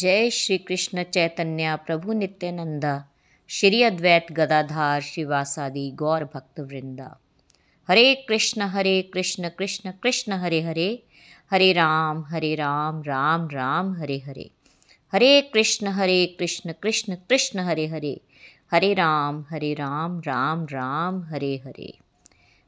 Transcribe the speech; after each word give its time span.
जय 0.00 0.30
श्री 0.30 0.58
कृष्ण 0.58 1.02
चैतन्य 1.02 1.76
प्रभु 1.86 2.12
नित्यानंदा। 2.12 3.08
श्री 3.48 3.82
अद्वैत 3.82 4.26
गदाधार 4.32 5.00
शिवासादि 5.00 5.90
गौर 5.90 6.24
भक्त 6.24 6.60
वृंदा 6.60 7.20
Hare 7.88 8.14
Krishna 8.14 8.62
Hare 8.62 9.02
Krishna 9.02 9.48
Krishna 9.48 9.90
Krishna, 9.90 10.32
Hare 10.32 10.60
Hare. 10.62 11.02
Hare 11.50 11.72
Ram 11.72 12.24
Hare 12.28 12.54
Ram 12.54 13.02
Ram 13.02 13.48
Ram, 13.48 13.92
Hare 13.92 14.18
Hare. 14.18 14.50
Hare 15.12 15.40
Krishna 15.40 15.86
Hare 15.86 16.26
Krishna 16.26 16.72
Krishna 16.72 17.14
Krishna, 17.14 17.58
Hare 17.58 17.86
Hare. 17.86 18.20
Hare 18.70 18.94
Ram 18.94 19.44
Hare 19.50 19.74
Ram 19.74 20.20
Ram 20.20 20.64
Ram, 20.64 21.22
Hare 21.22 21.56
Hare. 21.66 21.98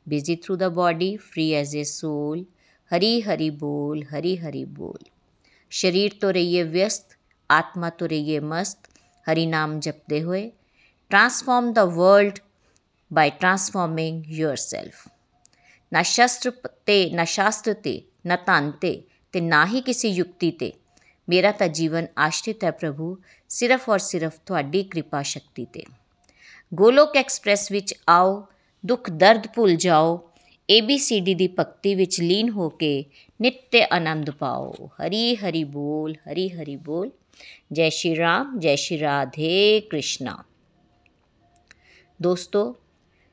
Busy 0.08 0.36
through 0.36 0.56
the 0.56 0.62
body 0.62 1.16
free 1.16 1.48
as 1.50 1.77
a 1.77 1.84
soul 1.84 2.46
Hari 2.90 3.20
Hari 3.20 3.50
बोल, 3.50 4.05
हरी 4.10 4.36
हरि 4.36 4.64
बोल। 4.64 5.06
शरीर 5.70 6.18
तो 6.22 6.30
रहिए 6.30 6.62
व्यस्त। 6.62 7.16
ਆਤਮਾ 7.50 7.90
ਤੁਰੀਏ 7.90 8.38
ਮਸਤ 8.40 8.88
ਹਰੀ 9.26 9.46
ਨਾਮ 9.46 9.78
ਜਪਦੇ 9.80 10.22
ਹੋਏ 10.22 10.50
transform 11.10 11.72
the 11.72 11.84
world 11.84 12.38
by 13.10 13.30
transforming 13.30 14.24
yourself 14.30 15.08
ਨਾ 15.92 16.02
ਸ਼ਸਤਰ 16.02 16.50
ਤੇ 16.86 17.04
ਨਾ 17.10 17.24
ਸ਼ਾਸਤਰ 17.24 17.74
ਤੇ 17.74 18.00
ਨਾ 18.26 18.36
ਧਨ 18.46 18.70
ਤੇ 18.70 19.02
ਤੇ 19.34 19.40
ਨਾ 19.40 19.64
ਹੀ 19.66 19.80
ਕਿਸੇ 19.80 20.08
ਯੁਕਤੀ 20.08 20.50
ਤੇ 20.50 20.72
ਮੇਰਾ 21.28 21.50
ਤਾਂ 21.52 21.68
ਜੀਵਨ 21.68 22.06
ਆਸ਼ਰਿਤ 22.18 22.64
ਹੈ 22.64 22.70
ਪ੍ਰਭੂ 22.70 23.16
ਸਿਰਫ 23.50 23.88
ਔਰ 23.88 23.98
ਸਿਰਫ 23.98 24.38
ਤੁਹਾਡੀ 24.46 24.82
ਕਿਰਪਾ 24.82 25.22
ਸ਼ਕਤੀ 25.22 25.64
ਤੇ 25.64 25.84
ਗੋਲੋਕ 26.72 27.16
ਐਕਸਪ੍ਰੈਸ 27.16 27.70
ਵਿੱਚ 27.72 27.94
ਆਓ 28.08 28.42
ਦੁੱਖ 28.84 29.10
ਦਰਦ 29.10 29.46
ਭੁੱਲ 29.54 29.76
ਜਾਓ 29.76 30.16
ABCD 30.68 31.34
ਦੀ 31.36 31.46
ਭਗਤੀ 31.48 31.94
ਵਿੱਚ 31.94 32.20
ਲੀਨ 32.20 32.50
ਹੋ 32.50 32.68
ਕੇ 32.70 32.92
ਨਿੱਤ 33.40 33.76
ਆਨੰਦ 33.90 34.30
ਪਾਓ 34.30 34.88
ਹਰੀ 34.98 35.36
ਹਰੀ 35.36 35.62
ਬੋਲ 35.64 36.14
ਹਰੀ 36.26 36.48
ਹਰੀ 36.48 36.76
ਬੋਲ 36.76 37.10
ਜੈ 37.73 37.89
ਸ਼੍ਰੀ 37.89 38.17
ਰਾਮ 38.17 38.59
ਜੈ 38.59 38.75
ਸ਼੍ਰੀ 38.75 39.00
ਰਾਧੇ 39.00 39.81
ਕ੍ਰਿਸ਼ਨਾ 39.81 40.45
ਦੋਸਤੋ 42.23 42.77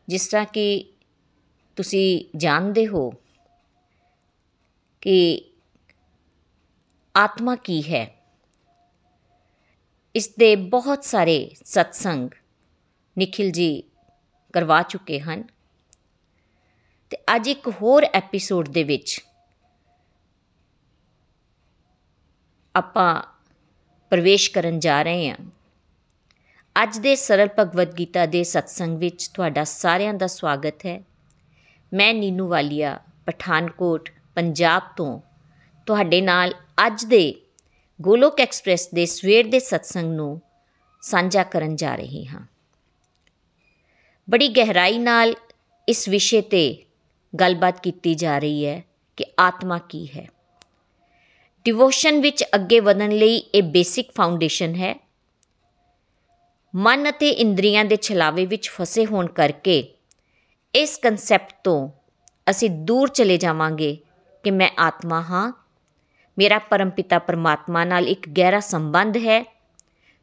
ਜਿਸ 0.08 0.28
ਤਰ੍ਹਾਂ 0.28 0.46
ਕਿ 0.46 0.94
ਤੁਸੀਂ 1.76 2.38
ਜਾਣਦੇ 2.38 2.88
ਹੋ 2.88 3.14
ਕਿ 5.02 5.42
ਆਤਮਾ 7.16 7.56
ਕੀ 7.56 7.82
ਹੈ 7.84 8.06
ਇਸ 10.16 10.30
ਦੇ 10.30 10.56
ਬਹੁਤ 10.56 11.04
ਸਾਰੇ 11.04 11.52
ਸਤਸੰਗ 11.66 12.30
ਨikhil 13.20 13.50
ji 13.50 13.82
ਕਰਵਾ 14.54 14.82
ਚੁੱਕੇ 14.82 15.20
ਹਨ 15.20 15.44
ਤੇ 17.10 17.18
ਅੱਜ 17.36 17.48
ਇੱਕ 17.48 17.68
ਹੋਰ 17.82 18.06
ਐਪੀਸੋਡ 18.14 18.68
ਦੇ 18.68 18.84
ਵਿੱਚ 18.84 19.20
ਆਪਾਂ 22.76 23.37
ਪ੍ਰਵੇਸ਼ 24.10 24.52
ਕਰਨ 24.52 24.80
ਜਾ 24.80 25.04
ਰਹੇ 25.04 25.30
ਹਾਂ। 25.30 25.38
ਅੱਜ 26.84 26.98
ਦੇ 26.98 27.16
ਸਰਲ 27.16 27.50
ਭਗਵਦ 27.60 28.00
ਗੀਤਾ 28.00 28.26
ਦੇ 28.26 28.44
ਸਤਸੰਗ 28.44 28.98
ਵਿੱਚ 28.98 29.28
ਤੁਹਾਡਾ 29.28 29.64
ਸਾਰਿਆਂ 29.64 30.14
ਦਾ 30.14 30.28
ਸਵਾਗਤ 30.28 30.86
ਹੈ। 30.86 31.04
ਮੈਂ 31.94 32.14
ਨੀਨੂ 32.14 32.48
ਵਾਲੀਆ, 32.48 33.00
ਪਠਾਨਕੋਟ, 33.26 34.10
ਪੰਜਾਬ 34.36 34.82
ਤੋਂ। 34.96 35.20
ਤੁਹਾਡੇ 35.86 36.22
ਨਾਲ 36.22 36.54
ਅੱਜ 36.88 37.06
ਦੇ 37.06 37.36
ਗੋਲੋਕ 38.02 38.40
ਐਕਸਪ੍ਰੈਸ 38.40 38.90
ਦੇ 38.94 39.06
ਸਵੇਰ 39.06 39.48
ਦੇ 39.48 39.60
ਸਤਸੰਗ 39.60 40.14
ਨੂੰ 40.14 40.42
ਸਾਂਝਾ 41.02 41.44
ਕਰਨ 41.44 41.76
ਜਾ 41.76 41.96
ਰਹੀ 41.96 42.26
ਹਾਂ। 42.28 42.48
ਬੜੀ 44.30 44.48
ਗਹਿਰਾਈ 44.48 44.98
ਨਾਲ 44.98 45.36
ਇਸ 45.90 46.10
ਵਿਸ਼ੇ 46.10 46.42
ਤੇ 46.42 46.86
ਗੱਲਬਾਤ 47.40 47.80
ਕੀਤੀ 47.80 48.16
ਜਾ 48.16 48.40
ਰਹੀ 48.40 48.66
ਹੈ 48.66 48.84
ਕਿ 49.18 49.26
ਆਤਮਾ 49.40 49.78
ਕੀ 49.78 50.08
ਹੈ। 50.08 50.28
ਡਿਵੋਸ਼ਨ 51.68 52.22
ਵਿੱਚ 52.22 52.44
ਅੱਗੇ 52.56 52.80
ਵਧਣ 52.80 53.12
ਲਈ 53.12 53.38
ਇਹ 53.38 53.64
ਬੇਸਿਕ 53.64 54.12
ਫਾਊਂਡੇਸ਼ਨ 54.18 54.76
ਹੈ। 54.76 55.08
ਮਨ 56.76 57.10
ਅਤੇ 57.10 57.30
ਇੰਦਰੀਆਂ 57.30 57.86
ਦੇ 57.86 57.96
ਛਲਾਵੇ 57.96 58.46
ਵਿੱਚ 58.46 58.70
ਫਸੇ 58.70 59.06
ਹੋਣ 59.06 59.28
ਕਰਕੇ 59.28 59.94
ਇਸ 60.76 60.98
ਕਨਸੈਪਟ 60.98 61.54
ਤੋਂ 61.64 61.90
ਅਸੀਂ 62.50 62.70
ਦੂਰ 62.70 63.10
ਚਲੇ 63.10 63.38
ਜਾਵਾਂਗੇ 63.38 63.98
ਕਿ 64.44 64.52
ਮੈਂ 64.52 64.70
ਆਤਮਾ 64.80 65.22
ਹਾਂ। 65.22 65.54
ਮੇਰਾ 66.38 66.60
ਪਰਮਪਿਤਾ 66.60 67.20
ਪਰਮਾਤਮਾ 67.20 67.86
ਨਾਲ 67.86 68.08
ਇੱਕ 68.08 68.30
ਗਹਿਰਾ 68.30 68.60
ਸੰਬੰਧ 68.60 69.18
ਹੈ 69.18 69.44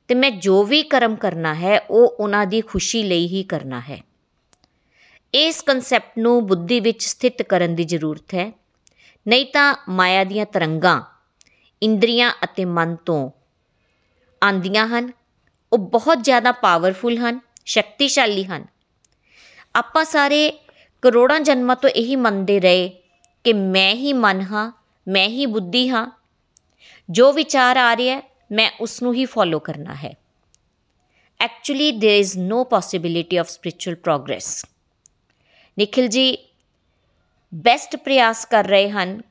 ਤੇ 0.08 0.14
ਮੈਂ 0.14 0.30
ਜੋ 0.30 0.64
ਵੀ 0.64 0.82
ਕਰਮ 0.82 1.16
ਕਰਨਾ 1.16 1.54
ਹੈ, 1.54 1.80
ਉਹ 1.80 2.08
ਉਹਨਾਂ 2.08 2.46
ਦੀ 2.46 2.60
ਖੁਸ਼ੀ 2.60 3.02
ਲਈ 3.02 3.26
ਹੀ 3.26 3.42
ਕਰਨਾ 3.42 3.80
ਹੈ। 3.80 4.02
ਇਸ 5.34 5.62
ਕਨਸੈਪਟ 5.62 6.18
ਨੂੰ 6.18 6.46
ਬੁੱਧੀ 6.46 6.80
ਵਿੱਚ 6.80 7.02
ਸਥਿਤ 7.02 7.42
ਕਰਨ 7.42 7.74
ਦੀ 7.74 7.84
ਜ਼ਰੂਰਤ 7.84 8.34
ਹੈ। 8.34 8.52
ਨਹੀਂ 9.28 9.46
ਤਾਂ 9.46 9.74
ਮਾਇਆ 9.88 10.24
ਦੀਆਂ 10.24 10.46
ਤਰੰਗਾਂ 10.46 11.13
ਇੰਦਰੀਆਂ 11.83 12.31
ਅਤੇ 12.43 12.65
ਮਨ 12.65 12.95
ਤੋਂ 12.95 13.31
ਆਂਦੀਆਂ 14.43 14.87
ਹਨ 14.87 15.11
ਉਹ 15.71 15.77
ਬਹੁਤ 15.77 16.23
ਜ਼ਿਆਦਾ 16.23 16.51
ਪਾਵਰਫੁਲ 16.51 17.17
ਹਨ 17.17 17.39
ਸ਼ਕਤੀਸ਼ਾਲੀ 17.65 18.43
ਹਨ 18.43 18.65
ਆਪਾਂ 19.75 20.05
ਸਾਰੇ 20.05 20.51
ਕਰੋੜਾਂ 21.01 21.39
ਜਨਮਾਂ 21.39 21.75
ਤੋਂ 21.75 21.89
ਇਹੀ 21.89 22.15
ਮੰਨਦੇ 22.15 22.59
ਰਹੇ 22.59 22.89
ਕਿ 23.43 23.53
ਮੈਂ 23.53 23.93
ਹੀ 23.95 24.13
ਮਨ 24.13 24.41
ਹਾਂ 24.41 24.71
ਮੈਂ 25.07 25.27
ਹੀ 25.27 25.45
ਬੁੱਧੀ 25.45 25.89
ਹਾਂ 25.89 26.07
ਜੋ 27.09 27.31
ਵਿਚਾਰ 27.33 27.77
ਆ 27.77 27.95
ਰਿਹਾ 27.95 28.21
ਮੈਂ 28.51 28.71
ਉਸ 28.81 29.03
ਨੂੰ 29.03 29.13
ਹੀ 29.13 29.25
ਫੋਲੋ 29.25 29.59
ਕਰਨਾ 29.59 29.95
ਹੈ 29.95 30.13
actually 31.39 31.91
there 31.91 32.23
is 32.23 32.51
no 32.51 32.63
possibility 32.63 33.37
of 33.37 33.49
spiritual 33.49 33.95
progress 33.95 34.65
Nikhil 35.77 36.07
ji 36.07 36.37
best 37.53 37.95
ਪ੍ਰਯਾਸ 37.95 38.45
ਕਰ 38.45 38.67
ਰਹੇ 38.67 38.89
ਹਨ 38.89 39.21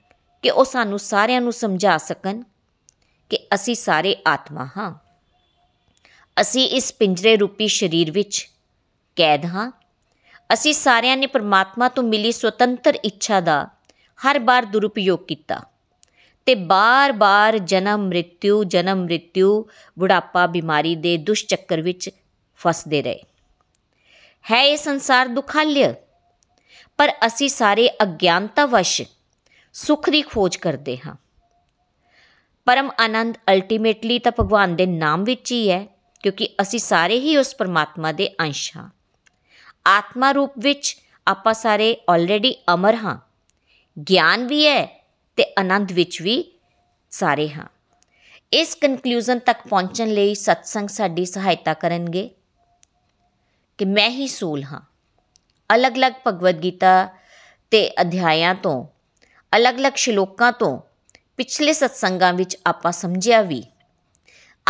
ਕਿ 0.44 0.50
ਉਹ 0.50 0.66
ਸਾਨੂੰ 0.66 1.00
ਸਾਰਿਆਂ 1.00 1.42
ਨੂੰ 1.42 1.54
ਸਮਝਾ 1.54 1.98
ਸਕਣ 1.98 2.42
ਕਿ 3.30 3.40
ਅਸੀਂ 3.54 3.76
ਸਾਰੇ 3.76 4.16
ਆਤਮਾ 4.28 4.70
ਹਾਂ। 4.78 4.96
ਅਸੀਂ 6.42 6.70
ਇਸ 6.70 6.94
ਪਿੰਜਰੇ 6.94 7.38
ਰੂਪੀ 7.38 7.68
ਸਰੀਰ 7.68 8.12
ਵਿੱਚ 8.12 8.50
ਕੈਦ 9.16 9.46
ਹਾਂ। 9.46 9.72
ਅਸੀਂ 10.54 10.74
ਸਾਰਿਆਂ 10.74 11.18
ਨੇ 11.18 11.28
ਪਰਮਾਤਮਾ 11.28 11.90
ਤੋਂ 11.90 12.04
ਮਿਲੀ 12.04 12.32
ਸੁਤੰਤਰ 12.32 12.96
ਇੱਛਾ 13.04 13.40
ਦਾ 13.40 13.68
ਹਰ 14.28 14.40
ਵਾਰ 14.40 14.66
ਦੁਰਉਪਯੋਗ 14.66 15.20
ਕੀਤਾ 15.20 15.62
ਤੇ 16.46 16.56
ਬਾਰ-ਬਾਰ 16.56 17.58
ਜਨਮ 17.58 18.08
ਮ੍ਰਿਤਿਉ 18.08 18.64
ਜਨਮ 18.64 19.04
ਮ੍ਰਿਤਿਉ 19.04 19.66
ਬੁਢਾਪਾ, 20.00 20.48
ਬਿਮਾਰੀ 20.48 20.96
ਦੇ 20.96 21.18
ਦੁਸ਼ 21.18 21.46
ਚੱਕਰ 21.46 21.82
ਵਿੱਚ 21.82 22.10
ਫਸਦੇ 22.56 23.02
ਰਹੇ। 23.02 23.20
ਹੈ 24.52 24.64
ਇਹ 24.64 24.78
ਸੰਸਾਰ 24.78 25.28
ਦੁਖਾਲਿਆ? 25.28 25.94
ਪਰ 26.98 27.14
ਅਸੀਂ 27.26 27.50
ਸਾਰੇ 27.50 27.90
ਅਗਿਆਨਤਾ 28.04 28.66
ਵਸ਼ 28.66 29.02
ਸੁਖ 29.74 30.10
ਦੀ 30.10 30.22
ਖੋਜ 30.22 30.56
ਕਰਦੇ 30.56 30.98
ਹਾਂ। 30.98 31.16
ਪਰਮ 32.66 32.92
ਆਨੰਦ 33.00 33.38
ਅਲਟੀਮੇਟਲੀ 33.50 34.20
ਤਾਂ 34.20 34.32
ਭਗਵਾਨ 34.40 34.76
ਦੇ 34.76 34.86
ਨਾਮ 34.86 35.24
ਵਿੱਚ 35.24 35.52
ਹੀ 35.52 35.72
ਹੈ, 35.72 35.88
ਕਿਉਂਕਿ 36.24 36.50
ਅਸੀਂ 36.62 36.80
ਸਾਰੇ 36.80 37.20
ਹੀ 37.20 37.38
ਉਸ 37.38 37.56
ਪਰਮਾਤਮਾ 37.56 38.12
ਦੇ 38.12 38.30
ਅੰਸ਼ 38.40 38.78
ਹਾਂ। 38.78 38.90
ਆਤਮਾ 39.88 40.32
ਰੂਪ 40.32 40.54
ਵਿੱਚ 40.58 40.98
ਆਪਾਂ 41.28 41.54
ਸਾਰੇ 41.54 41.98
ਆਲਰੇਡੀ 42.10 42.56
ਅਮਰ 42.74 42.96
ਹਾਂ। 42.96 43.18
ਗਿਆਨ 44.10 44.48
ਵੀ 44.48 44.68
ਹੈ 44.68 44.86
ਤੇ 45.36 45.54
ਆਨੰਦ 45.60 45.92
ਵਿੱਚ 45.92 46.22
ਵੀ 46.22 46.52
ਸਾਰੇ 47.10 47.50
ਹਾਂ। 47.50 47.66
ਇਸ 48.54 48.76
ਕਨਕਲੂਜਨ 48.76 49.40
ਤੱਕ 49.40 49.68
ਪਹੁੰਚਣ 49.68 50.08
ਲਈ 50.08 50.36
ਸਤਸੰਗ 50.36 50.88
ਸਾਡੀ 50.88 51.26
ਸਹਾਇਤਾ 51.26 51.74
ਕਰਨਗੇ 51.74 52.30
ਕਿ 53.78 53.86
ਮੈਂ 53.86 54.10
ਹੀ 54.10 54.28
ਸੂਲ 54.28 54.64
ਹਾਂ। 54.64 54.82
ਅਲੱਗ-ਅਲੱਗ 55.76 56.14
ਭਗਵਦ 56.28 56.64
ਗੀਤਾ 56.64 57.10
ਤੇ 57.72 57.92
ਅਧਿਆਇਆਂ 58.02 58.56
ਤੋਂ 58.56 58.93
ਅਲੱਗ-ਅਲੱਗ 59.58 59.94
ਸ਼ਲੋਕਾਂ 59.96 60.52
ਤੋਂ 60.52 60.82
ਪਿਛਲੇ 61.38 61.74
ਸਤਸੰਗਾਂ 61.74 62.34
ਵਿੱਚ 62.34 62.58
ਆਪਾਂ 62.66 62.92
ਸਮਝਿਆ 62.92 63.42
ਵੀ। 63.42 63.64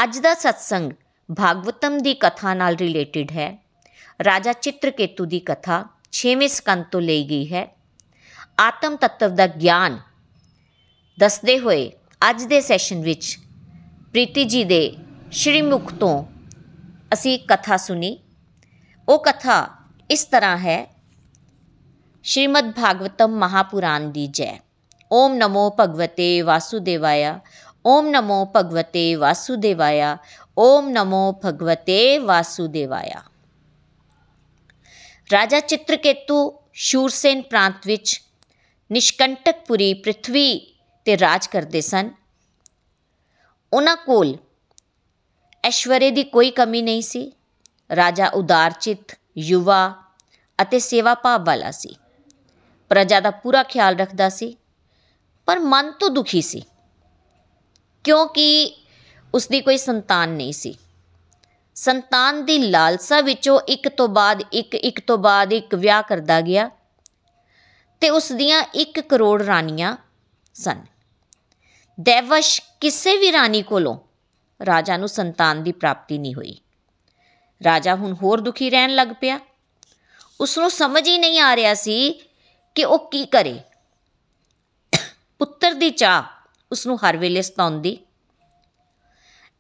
ਅੱਜ 0.04 0.20
ਦਾ 0.20 0.34
ਸਤਸੰਗ 0.34 0.92
ਭਾਗਵਤਮ 1.38 1.98
ਦੀ 1.98 2.14
ਕਥਾ 2.14 2.54
ਨਾਲ 2.54 2.76
ਰਿਲੇਟਡ 2.76 3.32
ਹੈ। 3.32 3.64
ਰਾਜਾ 4.26 4.54
ਚਿੱਤਰਕੇਤੂ 4.54 5.26
ਦੀ 5.26 5.40
ਕਥਾ 5.40 5.86
6ਵੇਂ 6.12 6.48
ਸਕੰਦ 6.48 6.86
ਤੋਂ 6.92 7.02
ਲਈ 7.02 7.24
ਗਈ 7.30 7.54
ਹੈ। 7.54 7.76
ਆਤਮ 8.60 8.96
ਤੱਤਵ 8.96 9.36
ਦਾ 9.36 9.48
ਗਿਆਨ 9.48 10.00
ਦੱਸਦੇ 11.20 11.60
ਹੋਏ 11.60 11.92
ਅੱਜ 12.30 12.44
ਦੇ 12.44 12.62
ਸੈਸ਼ਨ 12.62 13.02
ਵਿੱਚ 13.02 13.38
ਪ੍ਰੀਤੀ 14.12 14.46
ਜੀ 14.46 14.64
ਦੇ 14.64 14.98
ਸ਼੍ਰੀ 15.32 15.62
ਮੁਖ 15.62 15.94
ਤੋਂ 15.94 16.26
ਅਸੀਂ 17.14 17.40
ਕਥਾ 17.40 17.78
ਸੁਣੀ। 17.78 18.20
ਉਹ 19.10 19.24
ਕਥਾ 19.24 19.70
ਇਸ 20.12 20.26
ਤਰ੍ਹਾਂ 20.26 20.58
ਹੈ, 20.58 20.96
ਸ਼੍ਰੀਮਦ 22.24 22.72
ਭਾਗਵਤਮ 22.72 23.40
ਮਹਾਪੁਰਾਣ 23.40 24.02
ਦੀ 24.02 24.28
ਜੈ। 24.28 24.62
ਓਮ 25.14 25.34
ਨਮੋ 25.34 25.70
ਭਗਵਤੇ 25.80 26.42
ਵਾਸੁਦੇਵਾਇਆ 26.42 27.40
ਓਮ 27.86 28.08
ਨਮੋ 28.10 28.46
ਭਗਵਤੇ 28.56 29.04
ਵਾਸੁਦੇਵਾਇਆ 29.16 30.18
ਓਮ 30.58 30.90
ਨਮੋ 30.90 31.32
ਭਗਵਤੇ 31.46 32.18
ਵਾਸੁਦੇਵਾਇਆ 32.18 33.22
ਰਾਜਾ 35.30 35.60
ਚਿਤ੍ਰਕੇਤੂ 35.60 36.38
ਸ਼ੂਰਸੇਨ 36.84 37.42
ਪ੍ਰਾਂਤ 37.42 37.88
ਵਿੱਚ 37.88 38.20
ਨਿਸ਼ਕੰਟਕਪੁਰੀ 38.90 39.94
ਪ੍ਰithvi 40.04 40.48
ਤੇ 41.06 41.18
ਰਾਜ 41.18 41.48
ਕਰਦੇ 41.48 41.82
ਸਨ 41.82 42.10
ਉਹਨਾਂ 43.72 43.96
ਕੋਲ 43.98 44.36
ਐਸ਼ਵਰੇ 45.64 46.10
ਦੀ 46.12 46.24
ਕੋਈ 46.24 46.52
ਕਮੀ 46.52 46.82
ਨਹੀਂ 46.82 47.02
ਸੀ 47.02 47.32
ਰਾਜਾ 47.90 48.28
ਉਦਾਰਚਿਤ 48.34 49.16
ਯੁਵਾ 49.42 49.80
ਅਤੇ 50.60 50.80
ਸੇਵਾ 50.80 51.14
ਭਾਵ 51.14 51.46
ਵਾਲਾ 51.46 51.72
ਸੀ 51.72 51.96
ਪ੍ਰਜਾ 52.92 53.20
ਦਾ 53.20 53.32
ਪੂਰਾ 53.32 53.64
ਖਿਆਲ 53.64 53.96
ਰੱਖਦਾ 53.96 54.30
ਸੀ 54.30 54.56
ਪਰ 55.46 55.60
ਮਨ 55.60 55.92
ਤੋਂ 55.92 56.10
ਦੁਖੀ 56.10 56.42
ਸੀ। 56.42 56.64
ਕਿਉਂਕਿ 58.04 58.78
ਉਸ 59.34 59.48
ਦੀ 59.48 59.62
ਕੋਈ 59.62 59.78
ਸੰਤਾਨ 59.78 60.30
ਨਹੀਂ 60.30 60.54
ਸੀ। 60.54 60.78
ਸੰਤਾਨ 61.76 62.46
ਦੀ 62.46 62.58
ਲਾਲਸਾ 62.58 63.22
ਵਿੱਚੋਂ 63.22 63.60
ਇੱਕ 63.60 63.90
ਤੋਂ 63.90 64.08
ਬਾਅਦ 64.08 64.44
ਇੱਕ 64.52 64.76
ਇੱਕ 64.76 65.00
ਤੋਂ 65.00 65.18
ਬਾਅਦ 65.18 65.54
ਇੱਕ 65.54 65.76
ਵਿਆਹ 65.76 66.04
ਕਰਦਾ 66.04 66.42
ਗਿਆ 66.42 66.70
ਤੇ 68.00 68.10
ਉਸ 68.10 68.32
ਦੀਆਂ 68.32 68.64
1 68.76 69.02
ਕਰੋੜ 69.02 69.44
ਰਾਣੀਆਂ 69.44 69.98
ਸਨ। 70.54 70.86
ਦੇਵਸ਼ 72.00 72.62
ਕਿਸੇ 72.80 73.18
ਵੀ 73.18 73.32
ਰਾਣੀ 73.32 73.62
ਕੋਲੋਂ 73.62 74.00
ਰਾਜਾ 74.66 74.98
ਨੂੰ 74.98 75.08
ਸੰਤਾਨ 75.08 75.64
ਦੀ 75.64 75.72
ਪ੍ਰਾਪਤੀ 75.72 76.18
ਨਹੀਂ 76.18 76.36
ਹੋਈ। 76.36 76.58
ਰਾਜਾ 77.64 77.96
ਹੁਣ 77.96 78.14
ਹੋਰ 78.14 78.42
ਦੁਖੀ 78.42 78.70
ਰਹਿਣ 78.70 78.96
ਲੱਗ 78.96 79.08
ਪਿਆ। 79.22 79.40
ਉਸ 80.42 80.58
ਨੂੰ 80.58 80.72
ਸਮਝ 80.72 81.08
ਹੀ 81.08 81.18
ਨਹੀਂ 81.18 81.40
ਆ 81.40 81.56
ਰਿਹਾ 81.56 81.74
ਸੀ 81.74 82.22
ਕਿ 82.76 82.86
ਉਹ 82.86 83.12
ਕੀ 83.12 83.26
ਕਰੇ। 83.26 83.60
ਪੁੱਤਰ 85.44 85.74
ਦੀ 85.74 85.90
ਚਾਹ 85.90 86.24
ਉਸ 86.72 86.86
ਨੂੰ 86.88 86.98
ਹਰ 86.98 87.18
ਵੇਲੇ 87.18 87.42
ਸਤਾਉਂਦੀ। 87.42 87.98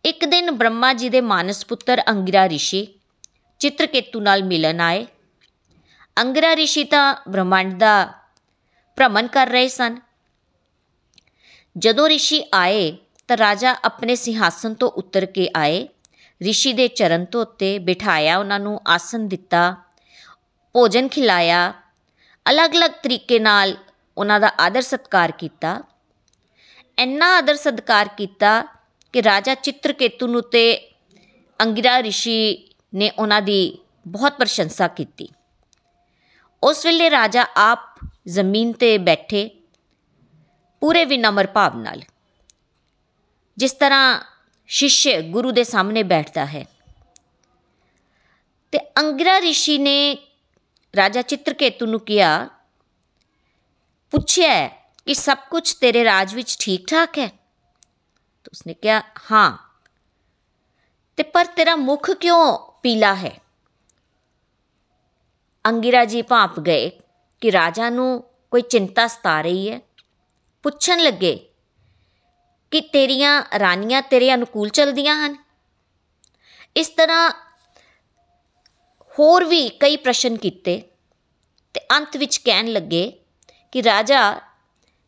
ਇੱਕ 0.05 0.23
ਦਿਨ 0.25 0.51
ਬ੍ਰਹਮਾ 0.51 0.93
ਜੀ 0.93 1.09
ਦੇ 1.09 1.21
ਮਾਨਸ 1.21 1.65
ਪੁੱਤਰ 1.65 2.01
ਅੰਗਿਰਾ 2.09 2.47
ਰਿਸ਼ੀ 2.49 2.87
ਚਿਤ੍ਰਕੇਤੂ 3.61 4.19
ਨਾਲ 4.19 4.43
ਮਿਲਣ 4.43 4.81
ਆਏ। 4.81 5.05
ਅੰਗਿਰਾ 6.17 6.55
ਰਿਸ਼ੀ 6.55 6.83
ਤਾਂ 6.83 7.15
ਬ੍ਰਹਮੰਡ 7.29 7.77
ਦਾ 7.79 8.13
ਭ੍ਰਮਣ 8.97 9.27
ਕਰ 9.27 9.47
ਰਹੇ 9.47 9.67
ਸਨ। 9.67 9.99
ਜਦੋਂ 11.77 12.09
ਰਿਸ਼ੀ 12.09 12.43
ਆਏ 12.53 12.97
ਤਾਂ 13.27 13.37
ਰਾਜਾ 13.37 13.75
ਆਪਣੇ 13.83 14.15
ਸਿੰਘਾਸਨ 14.15 14.73
ਤੋਂ 14.73 14.91
ਉਤਰ 14.91 15.25
ਕੇ 15.25 15.49
ਆਏ। 15.57 15.87
ਰਿਸ਼ੀ 16.41 16.73
ਦੇ 16.73 16.87
ਚਰਨ 16.87 17.25
ਧੋਤੇ 17.31 17.77
ਬਿਠਾਇਆ 17.79 18.37
ਉਹਨਾਂ 18.37 18.59
ਨੂੰ 18.59 18.79
ਆਸਨ 18.87 19.27
ਦਿੱਤਾ, 19.27 19.75
ਭੋਜਨ 20.75 21.07
ਖਿਲਾਇਆ। 21.07 21.73
ਅਲੱਗ-ਅਲੱਗ 22.45 22.91
ਤਰੀਕੇ 23.03 23.39
ਨਾਲ 23.39 23.75
ਉਹਨਾਂ 24.17 24.39
ਦਾ 24.39 24.51
ਆਦਰ 24.59 24.81
ਸਤਕਾਰ 24.81 25.31
ਕੀਤਾ। 25.31 25.83
ਇੰਨਾ 26.99 27.37
ਆਦਰ 27.37 27.55
ਸਤਕਾਰ 27.55 28.09
ਕੀਤਾ 28.17 28.61
ਕਿ 29.13 29.23
ਰਾਜਾ 29.23 29.55
ਚਿੱਤਰਕੇਤੂ 29.55 30.27
ਨੂੰ 30.27 30.41
ਤੇ 30.41 30.91
ਅੰਗਿਰਾ 31.61 32.03
ਰਿਸ਼ੀ 32.03 32.69
ਨੇ 32.95 33.09
ਉਹਨਾਂ 33.09 33.41
ਦੀ 33.41 33.77
ਬਹੁਤ 34.07 34.33
ਪ੍ਰਸ਼ੰਸਾ 34.33 34.87
ਕੀਤੀ। 34.87 35.29
ਉਸ 36.63 36.85
ਵੇਲੇ 36.85 37.09
ਰਾਜਾ 37.09 37.45
ਆਪ 37.57 37.79
ਜ਼ਮੀਨ 38.27 38.73
ਤੇ 38.73 38.97
ਬੈਠੇ, 38.97 39.49
ਪੂਰੇ 40.79 41.05
ਵਿਨਮਰ 41.05 41.47
ਭਾਵ 41.47 41.77
ਨਾਲ। 41.77 42.01
ਜਿਸ 43.57 43.73
ਤਰ੍ਹਾਂ 43.73 44.21
ਸ਼ਿਸ਼ 44.67 45.07
ਗੁਰੂ 45.07 45.51
ਦੇ 45.51 45.63
ਸਾਹਮਣੇ 45.63 46.03
ਬੈਠਦਾ 46.03 46.45
ਹੈ। 46.45 46.65
ਤੇ 48.71 48.79
ਅੰਗਿਰਾ 48.97 49.41
ਰਿਸ਼ੀ 49.41 49.77
ਨੇ 49.77 50.17
ਰਾਜਾ 50.95 51.21
ਚਿੱਤਰਕੇਤੂ 51.21 51.85
ਨੂੰ 51.85 51.99
ਕਿਹਾ 51.99 52.49
ਪੁੱਛਿਆ 54.13 54.67
ਕਿ 55.07 55.13
ਸਭ 55.13 55.37
ਕੁਝ 55.49 55.73
ਤੇਰੇ 55.73 56.03
ਰਾਜ 56.03 56.33
ਵਿੱਚ 56.35 56.55
ਠੀਕ 56.59 56.85
ਠਾਕ 56.87 57.17
ਹੈ 57.19 57.27
ਤਾਂ 57.27 58.51
ਉਸਨੇ 58.51 58.73
ਕਿਹਾ 58.73 59.01
ਹਾਂ 59.31 59.51
ਤੇ 61.17 61.23
ਪਰ 61.23 61.45
ਤੇਰਾ 61.45 61.75
ਮੁਖ 61.75 62.09
ਕਿਉਂ 62.11 62.57
ਪੀਲਾ 62.83 63.13
ਹੈ 63.15 63.31
ਅੰਗਿਰਾ 65.65 66.03
ਜੀ 66.05 66.21
ਭਾਪ 66.21 66.59
ਗਏ 66.59 66.89
ਕਿ 67.41 67.51
ਰਾਜਾ 67.51 67.89
ਨੂੰ 67.89 68.23
ਕੋਈ 68.51 68.61
ਚਿੰਤਾ 68.61 69.07
ਸਤਾ 69.07 69.41
ਰਹੀ 69.41 69.69
ਹੈ 69.69 69.79
ਪੁੱਛਣ 70.65 70.99
ਲੱਗੇ 70.99 71.35
ਕਿ 72.71 72.81
ਤੇਰੀਆਂ 72.81 73.41
ਰਾਨੀਆਂ 73.59 74.01
ਤੇਰੇ 74.01 74.33
ਅਨੁਕੂਲ 74.33 74.69
ਚਲਦੀਆਂ 74.69 75.15
ਹਨ 75.15 75.35
ਇਸ 76.75 76.89
ਤਰ੍ਹਾਂ 76.89 77.29
ਹੋਰ 79.17 79.43
ਵੀ 79.43 79.67
ਕਈ 79.69 79.97
ਪ੍ਰਸ਼ਨ 79.97 80.37
ਕੀਤੇ 80.37 80.81
ਤੇ 81.75 81.81
ਅੰਤ 81.91 82.17
ਵਿੱਚ 82.17 82.37
ਕਹਿਣ 82.37 82.67
ਲੱਗੇ 82.67 83.11
ਕਿ 83.73 83.83
ਰਾਜਾ, 83.83 84.39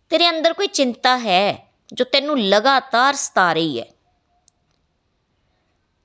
ਤੇਰੇ 0.09 0.29
ਅੰਦਰ 0.29 0.53
ਕੋਈ 0.53 0.67
ਚਿੰਤਾ 0.67 1.17
ਹੈ 1.17 1.71
ਜੋ 1.93 2.05
ਤੈਨੂੰ 2.05 2.39
ਲਗਾਤਾਰ 2.39 3.13
ਸਤਾ 3.13 3.53
ਰਹੀ 3.53 3.79
ਹੈ? 3.79 3.85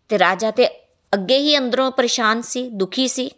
ਤੇ 0.08 0.18
ਰਾਜਾ 0.18 0.50
ਤੇ 0.50 0.88
ਅੱਗੇ 1.14 1.38
ਹੀ 1.38 1.58
ਅੰਦਰੋਂ 1.58 1.92
ਪਰੇਸ਼ਾਨ 1.92 2.42
ਸੀ, 2.42 2.68
ਦੁਖੀ 2.68 3.08
ਸੀ। 3.08 3.30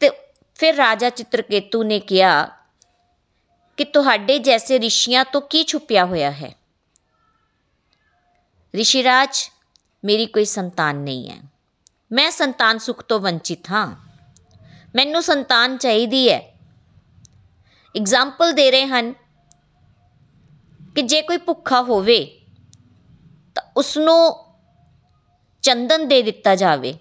ਤੇ 0.00 0.10
ਫਿਰ 0.54 0.74
ਰਾਜਾ 0.74 1.10
ਚਿੱਤਰਕੇਤੂ 1.10 1.82
ਨੇ 1.82 2.00
ਕਿਹਾ 2.00 2.46
ਕਿ 3.76 3.84
ਤੁਹਾਡੇ 3.84 4.38
ਜੈਸੇ 4.38 4.80
ਰਿਸ਼ੀਆਂ 4.80 5.24
ਤੋਂ 5.24 5.40
ਕੀ 5.40 5.64
ਛੁਪਿਆ 5.64 6.04
ਹੋਇਆ 6.04 6.30
ਹੈ? 6.30 6.54
ਰਿਸ਼ੀਰਾਜ, 8.74 9.50
ਮੇਰੀ 10.04 10.26
ਕੋਈ 10.26 10.44
ਸੰਤਾਨ 10.44 10.96
ਨਹੀਂ 10.96 11.30
ਹੈ। 11.30 11.42
ਮੈਂ 12.12 12.30
ਸੰਤਾਨ 12.30 12.78
ਸੁਖ 12.78 13.02
ਤੋਂ 13.02 13.20
ਵੰਚਿਤ 13.20 13.70
ਹਾਂ। 13.70 13.96
ਮੈਨੂੰ 14.94 15.22
ਸੰਤਾਨ 15.22 15.76
ਚਾਹੀਦੀ 15.76 16.30
ਹੈ 16.30 16.57
ਐਗਜ਼ਾਮਪਲ 17.94 18.52
ਦੇ 18.52 18.70
ਰਹੇ 18.70 18.86
ਹਨ 18.86 19.12
ਕਿ 20.96 21.02
ਜੇ 21.02 21.22
ਕੋਈ 21.22 21.36
ਭੁੱਖਾ 21.36 21.82
ਹੋਵੇ 21.82 22.18
ਤਾਂ 23.54 23.62
ਉਸ 23.76 23.96
ਨੂੰ 23.98 24.20
ਚੰਦਨ 25.64 26.06
ਦੇ 26.08 26.20
ਦਿੱਤਾ 26.22 26.54
ਜਾਵੇ, 26.54 26.94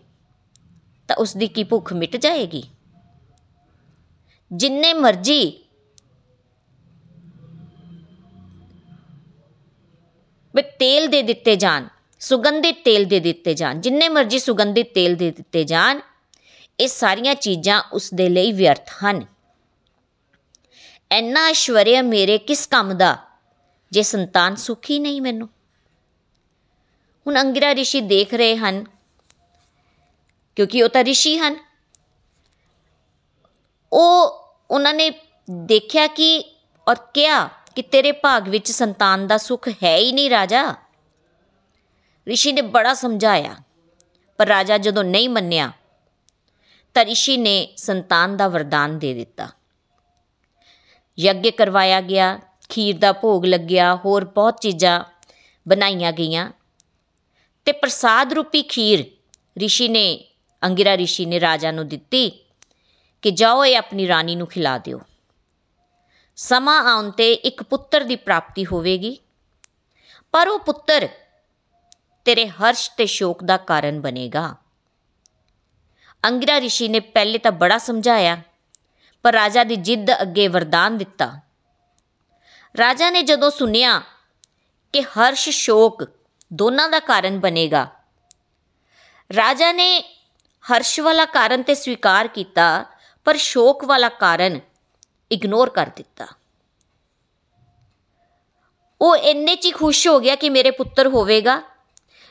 ਤਾਂ 1.10 1.16
ਉਸ 1.16 1.36
ਦੀ 1.38 1.48
ਕੀ 1.48 1.63
ਭੁੱਖ 1.63 1.94
ਮਿਟ 1.94 2.16
ਜਾਏਗੀ? 2.18 2.63
ਜਿੰਨੇ 4.51 4.94
ਮਰਜ਼ੀ 4.94 5.42
ਵੇ 10.54 10.62
ਤੇਲ 10.80 11.07
ਦੇ 11.07 11.22
ਦਿੱਤੇ 11.22 11.56
ਜਾਣ, 11.56 11.88
ਸੁਗੰਧਿਤ 12.22 12.84
ਤੇਲ 12.86 13.06
ਦੇ 13.06 13.20
ਦਿੱਤੇ 13.20 13.53
ਜਾਣ, 13.53 13.82
ਜਿੰਨੇ 13.82 14.10
ਮਰਜ਼ੀ 14.10 14.39
ਸੁਗੰਧਿਤ 14.39 14.94
ਤੇਲ 14.94 15.15
ਦੇ 15.15 15.32
ਦਿੱਤੇ 15.32 15.63
ਜਾਣ, 15.63 16.00
ਇਹ 16.79 16.88
ਸਾਰੀਆਂ 16.88 17.36
ਚੀਜ਼ਾਂ 17.36 17.82
ਉਸ 17.94 18.13
ਦੇ 18.13 18.29
ਲਈ 18.29 18.51
ਵਿਅਰਥ 18.51 18.89
ਹਨ। 19.03 19.25
ਐਨਾ 21.12 21.48
ਐਸ਼ਵਰਿਆ 21.48 22.02
ਮੇਰੇ 22.02 22.38
ਕਿਸ 22.38 22.68
ਕੰਮ 22.68 22.94
ਦਾ? 22.94 23.18
ਜੇ 23.92 24.02
ਸੰਤਾਨ 24.02 24.56
ਸੁਖੀ 24.56 25.00
ਨਹੀਂ 25.00 25.22
ਮੈਨੂੰ। 25.22 25.50
ਹੁਣ 27.28 27.42
ਅੰਗਿਰਾ 27.42 27.76
ਰਿਸ਼ੀ 27.76 28.02
ਦੇਖ 28.02 28.34
ਰਹੇ 28.34 28.58
ਹਨ। 28.58 28.86
ਕਿਉਂਕਿ 30.56 30.84
ਉਹ 30.84 30.90
ਤਾਂ 30.90 31.04
ਰਿਸ਼ੀ 31.04 31.38
ਹਨ। 31.38 31.56
ਉਹ, 33.94 34.44
ਉਹਨਾਂ 34.72 34.94
ਨੇ 34.94 35.12
ਦੇਖਿਆ 35.52 36.08
ਕਿ 36.08 36.56
ਔਰ 36.88 36.96
ਕਿਹਾ 37.14 37.50
ਕਿ 37.76 37.82
ਤੇਰੇ 37.82 38.12
ਭਾਗ 38.12 38.48
ਵਿੱਚ 38.48 38.72
ਸੰਤਾਨ 38.72 39.28
ਦਾ 39.28 39.38
ਸੁਖ 39.38 39.68
ਹੈ 39.84 39.96
ਹੀ 39.98 40.12
ਨਹੀਂ 40.12 40.30
ਰਾਜਾ। 40.30 40.76
ਰਿਸ਼ੀ 42.28 42.52
ਨੇ 42.52 42.62
ਬੜਾ 42.62 42.94
ਸਮਝਾਇਆ, 42.94 43.56
ਪਰ 44.38 44.48
ਰਾਜਾ 44.48 44.78
ਜਦੋਂ 44.78 45.04
ਨਹੀਂ 45.04 45.30
ਮੰਨਿਆ, 45.30 45.72
ਤਾਂ 46.94 47.06
ਰਿਸ਼ੀ 47.06 47.38
ਨੇ 47.38 47.74
ਸੰਤਾਨ 47.78 48.38
ਦਾ 48.38 48.48
ਵਰਦਾਨ 48.48 49.00
ਦੇ 49.00 49.14
ਦਿੱਤਾ। 49.14 49.50
ਯੱਗ 51.19 51.47
ਕਰਵਾਇਆ 51.57 52.01
ਗਿਆ, 52.01 52.39
ਖੀਰ 52.69 52.97
ਦਾ 52.97 53.12
ਭੋਗ 53.13 53.45
ਲੱਗਿਆ, 53.45 53.95
ਹੋਰ 53.95 54.25
ਬਹੁਤ 54.25 54.62
ਚੀਜ਼ਾਂ 54.62 55.03
ਬਣਾਈਆਂ 55.67 56.12
ਗਈਆਂ। 56.12 56.51
ਤੇ 57.65 57.71
ਪ੍ਰਸਾਦ 57.71 58.33
ਰੂਪੀ 58.33 58.62
ਖੀਰ 58.63 59.05
ਰਿਸ਼ੀ 59.57 59.88
ਨੇ, 59.88 60.25
ਅੰਗਿਰਾ 60.63 60.97
ਰਿਸ਼ੀ 60.97 61.25
ਨੇ 61.25 61.39
ਰਾਜਾ 61.39 61.71
ਨੂੰ 61.71 61.88
ਦਿੱਤੀ 61.88 62.29
ਕਿ 63.21 63.31
ਜਾਓ 63.31 63.65
ਇਹ 63.65 63.77
ਆਪਣੀ 63.77 64.07
ਰਾਣੀ 64.07 64.36
ਨੂੰ 64.36 64.47
ਖਿਲਾ 64.47 64.77
ਦਿਓ। 64.77 65.01
ਸਮਾਂ 66.38 66.79
ਆਉਣ 66.93 67.12
ਤੇ 67.12 67.33
ਇੱਕ 67.33 67.63
ਪੁੱਤਰ 67.63 68.03
ਦੀ 68.03 68.15
ਪ੍ਰਾਪਤੀ 68.15 68.65
ਹੋਵੇਗੀ, 68.65 69.17
ਪਰ 70.31 70.47
ਉਹ 70.47 70.59
ਪੁੱਤਰ 70.59 71.07
ਤੇਰੇ 72.25 72.47
ਹਰਸ਼ 72.47 72.89
ਤੇ 72.97 73.05
ਸ਼ੋਕ 73.05 73.43
ਦਾ 73.43 73.57
ਕਾਰਨ 73.57 74.01
ਬਣੇਗਾ। 74.01 74.55
ਅੰਗਿਰਾ 76.24 76.59
ਰਿਸ਼ੀ 76.59 76.88
ਨੇ 76.88 77.00
ਪਹਿਲੇ 77.00 77.38
ਤਾਂ 77.38 77.51
ਬੜਾ 77.51 77.77
ਸਮਝਾਇਆ 77.77 78.41
ਪਰ 79.27 79.34
ਰਾਜਾ 79.34 79.63
ਦੀ 79.63 79.75
ਜਿੱਦ 79.75 80.12
ਅੱਗੇ 80.12 80.48
ਵਰਦਾਨ 80.48 80.98
ਦਿੱਤਾ। 80.98 81.25
ਰਾਜਾ 82.75 83.10
ਨੇ 83.10 83.24
ਜਦੋਂ 83.24 83.50
ਸੁਨਿਆ 83.51 84.00
ਕਿ 84.93 85.01
ਹਰਸ਼, 85.01 85.50
ਸ਼ੋਕ 85.50 86.03
ਦੋਨਾਂ 86.53 86.88
ਦਾ 86.89 87.00
ਕਾਰਨ 87.00 87.39
ਬਣੇਗਾ, 87.39 87.86
ਰਾਜਾ 89.29 89.72
ਨੇ 89.72 89.89
ਹਰਸ਼ 90.63 91.00
ਵਾਲਾ 91.00 91.25
ਕਾਰਨ 91.25 91.63
ਤੇ 91.63 91.75
ਸਵੀਕਾਰ 91.75 92.27
ਕੀਤਾ, 92.27 92.86
ਪਰ 93.25 93.38
ਸ਼ੋਕ 93.38 93.86
ਵਾਲਾ 93.86 94.10
ਕਾਰਨ 94.10 94.60
ਇਗਨੋਰ 95.31 95.69
ਕਰ 95.69 95.91
ਦਿੱਤਾ। 95.96 96.27
ਉਹ 99.01 99.15
ਇੰਨੇ 99.15 99.55
'ਚ 99.55 99.65
ਹੀ 99.65 99.72
ਖੁਸ਼ 99.72 100.07
ਹੋ 100.07 100.19
ਗਿਆ 100.19 100.36
ਕਿ 100.36 100.50
ਮੇਰੇ 100.50 100.72
ਪੁੱਤਰ 100.72 101.07
ਹੋਵੇਗਾ, 101.07 101.62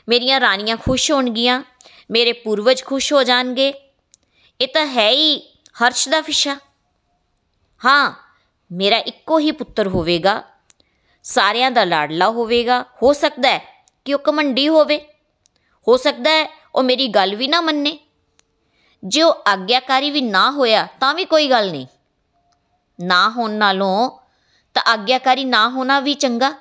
ਮੇਰੀਆਂ 0.09 0.39
ਰਾਣੀਆਂ 0.39 0.77
ਖੁਸ਼ 0.77 1.11
ਹੋਣਗੀਆਂ, 1.11 1.63
ਮੇਰੇ 2.11 2.33
ਪੂਰਵਜ 2.33 2.83
ਖੁਸ਼ 2.83 3.13
ਹੋ 3.13 3.23
ਜਾਣਗੇ। 3.23 3.73
ਇਹ 4.61 4.67
ਤਾਂ 4.67 4.87
ਹੈ 4.87 5.09
ਹੀ 5.09 5.37
ਹਰਸ਼ 5.83 6.09
ਦਾ 6.09 6.21
ਵਿਸ਼ਾ 6.21 6.57
ਹਾਂ, 7.85 8.13
ਮੇਰਾ 8.71 8.97
ਇੱਕੋ 8.97 9.39
ਹੀ 9.39 9.51
ਪੁੱਤਰ 9.51 9.87
ਹੋਵੇਗਾ। 9.87 10.43
ਸਾਰਿਆਂ 11.23 11.71
ਦਾ 11.71 11.83
ਲਾਡਲਾ 11.83 12.29
ਹੋਵੇਗਾ। 12.29 12.85
ਹੋ 13.03 13.13
ਸਕਦਾ 13.13 13.49
ਹੈ 13.49 13.85
ਕਿ 14.05 14.13
ਉਹ 14.13 14.19
ਕਮੰਡੀ 14.19 14.67
ਹੋਵੇ। 14.67 14.97
ਹੋ 15.87 15.97
ਸਕਦਾ 15.97 16.29
ਹੈ 16.29 16.57
ਉਹ 16.75 16.83
ਮੇਰੀ 16.83 17.07
ਗੱਲ 17.07 17.35
ਵੀ 17.35 17.47
ਨਾ 17.47 17.61
ਮੰਨੇ। 17.61 17.99
ਜੇ 19.03 19.21
ਉਹ 19.21 19.43
ਆਗਿਆਕਾਰੀ 19.47 20.11
ਵੀ 20.11 20.21
ਨਾ 20.21 20.51
ਹੋਇਆ, 20.51 20.87
ਤਾਂ 20.99 21.13
ਵੀ 21.13 21.25
ਕੋਈ 21.25 21.49
ਗੱਲ 21.49 21.71
ਨਹੀਂ। 21.71 21.87
ਨਾ 23.01 23.29
ਹੋਣ 23.29 23.51
ਨਾਲੋਂ 23.51 24.19
ਤਾਂ 24.73 24.83
ਆਗਿਆਕਾਰੀ 24.87 25.45
ਨਾ 25.45 25.69
ਹੋਣਾ 25.69 25.99
ਵੀ 25.99 26.13
ਚੰਗਾ। 26.13 26.53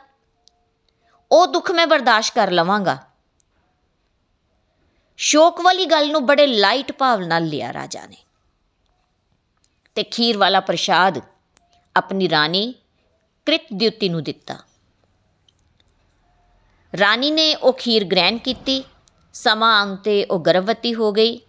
ਉਹ 1.33 1.47
ਦੁੱਖ 1.47 1.71
ਮੈਂ 1.71 1.87
ਬਰਦਾਸ਼ਤ 1.87 2.35
ਕਰ 2.35 2.51
ਲਵਾਂਗਾ। 2.51 2.99
ਸ਼ੋਕ 5.17 5.61
ਵਾਲੀ 5.61 5.87
ਗੱਲ 5.87 6.11
ਨੂੰ 6.11 6.27
ਬੜੇ 6.27 6.47
ਲਾਈਟ 6.47 6.93
ਭਾਵ 6.93 7.21
ਨਾਲ 7.21 7.45
ਲਿਆ 7.45 7.73
ਰਾਜਾ 7.73 8.07
ਨੇ। 8.07 8.17
ਤੇ 9.97 10.03
ਖੀਰ 10.03 10.38
ਵਾਲਾ 10.38 10.61
ਪ੍ਰਸ਼ਾਦ 10.61 11.19
ਆਪਣੀ 11.97 12.29
ਰਾਣੀ 12.29 12.75
ਕ੍ਰਿਤ 13.47 13.67
ਦਿਉਤੀ 13.73 14.09
ਨੂੰ 14.09 14.23
ਦਿੱਤਾ। 14.25 14.57
ਰਾਣੀ 17.00 17.31
ਨੇ 17.31 17.55
ਉਹ 17.55 17.73
ਖੀਰ 17.73 18.05
ਗ੍ਰਹਿਣ 18.05 18.38
ਕੀਤੀ, 18.38 18.85
ਸਮਾਂ 19.33 19.81
ਆਉਣ 19.81 19.97
ਤੇ 19.97 20.25
ਉਹ 20.25 20.41
ਗਰਭਵਤੀ 20.41 20.95
ਹੋ 20.95 21.12
ਗਈ 21.12 21.41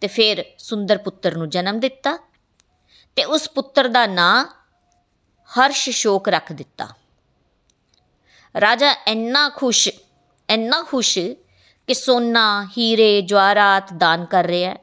ਤੇ 0.00 0.06
ਫਿਰ 0.06 0.44
ਸੁੰਦਰ 0.58 0.98
ਪੁੱਤਰ 0.98 1.36
ਨੂੰ 1.36 1.48
ਜਨਮ 1.50 1.80
ਦਿੱਤਾ 1.80 2.16
ਤੇ 3.16 3.24
ਉਸ 3.24 3.48
ਪੁੱਤਰ 3.50 3.88
ਦਾ 3.88 4.06
ਨਾਂ 4.06 4.44
ਹਰਸ਼ 5.48 5.88
ਸ਼ੋਕ 5.90 6.28
ਰੱਖ 6.28 6.52
ਦਿੱਤਾ। 6.52 6.88
ਰਾਜਾ 8.60 8.92
ਇੰਨਾ 9.06 9.48
ਖੁਸ਼ 9.48 9.88
ਇੰਨਾ 10.50 10.82
ਖੁਸ਼ 10.82 11.18
ਕਿ 11.88 11.94
ਸੋਨਾ, 11.94 12.68
ਹੀਰੇ, 12.78 13.22
ਜਵਾਹਰਾਤ 13.22 13.92
ਦਾਨ 13.92 14.24
ਕਰ 14.24 14.44
ਰਿਹਾ 14.44 14.70
ਹੈ। 14.70 14.76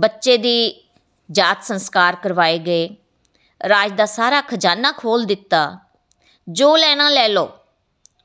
ਬੱਚੇ 0.00 0.36
ਦੀ 0.36 0.85
ਜਾਤ 1.30 1.64
ਸੰਸਕਾਰ 1.64 2.16
ਕਰਵਾਏ 2.16 2.58
ਗਏ। 2.58 2.96
ਰਾਜ 3.68 3.92
ਦਾ 3.92 4.06
ਸਾਰਾ 4.06 4.40
ਖਜ਼ਾਨਾ 4.40 4.92
ਖੋਲ 4.92 5.24
ਦਿੱਤਾ। 5.24 5.78
ਜੋ 6.48 6.76
ਲੈਣਾ 6.76 7.08
ਲੈ 7.08 7.28
ਲਓ। 7.28 7.50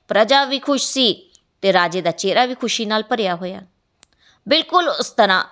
ਪ੍ਰਜਾ 0.07 0.45
ਵੀ 0.45 0.59
ਖੁਸ਼ 0.59 0.91
ਸੀ 0.91 1.31
ਤੇ 1.61 1.73
ਰਾਜੇ 1.73 2.01
ਦਾ 2.01 2.11
ਚਿਹਰਾ 2.11 2.45
ਵੀ 2.45 2.55
ਖੁਸ਼ੀ 2.55 2.85
ਨਾਲ 2.85 3.03
ਭਰਿਆ 3.03 3.35
ਹੋਇਆ। 3.35 3.61
ਬਿਲਕੁਲ 4.49 4.89
ਉਸ 4.89 5.09
ਤਰ੍ਹਾਂ, 5.09 5.45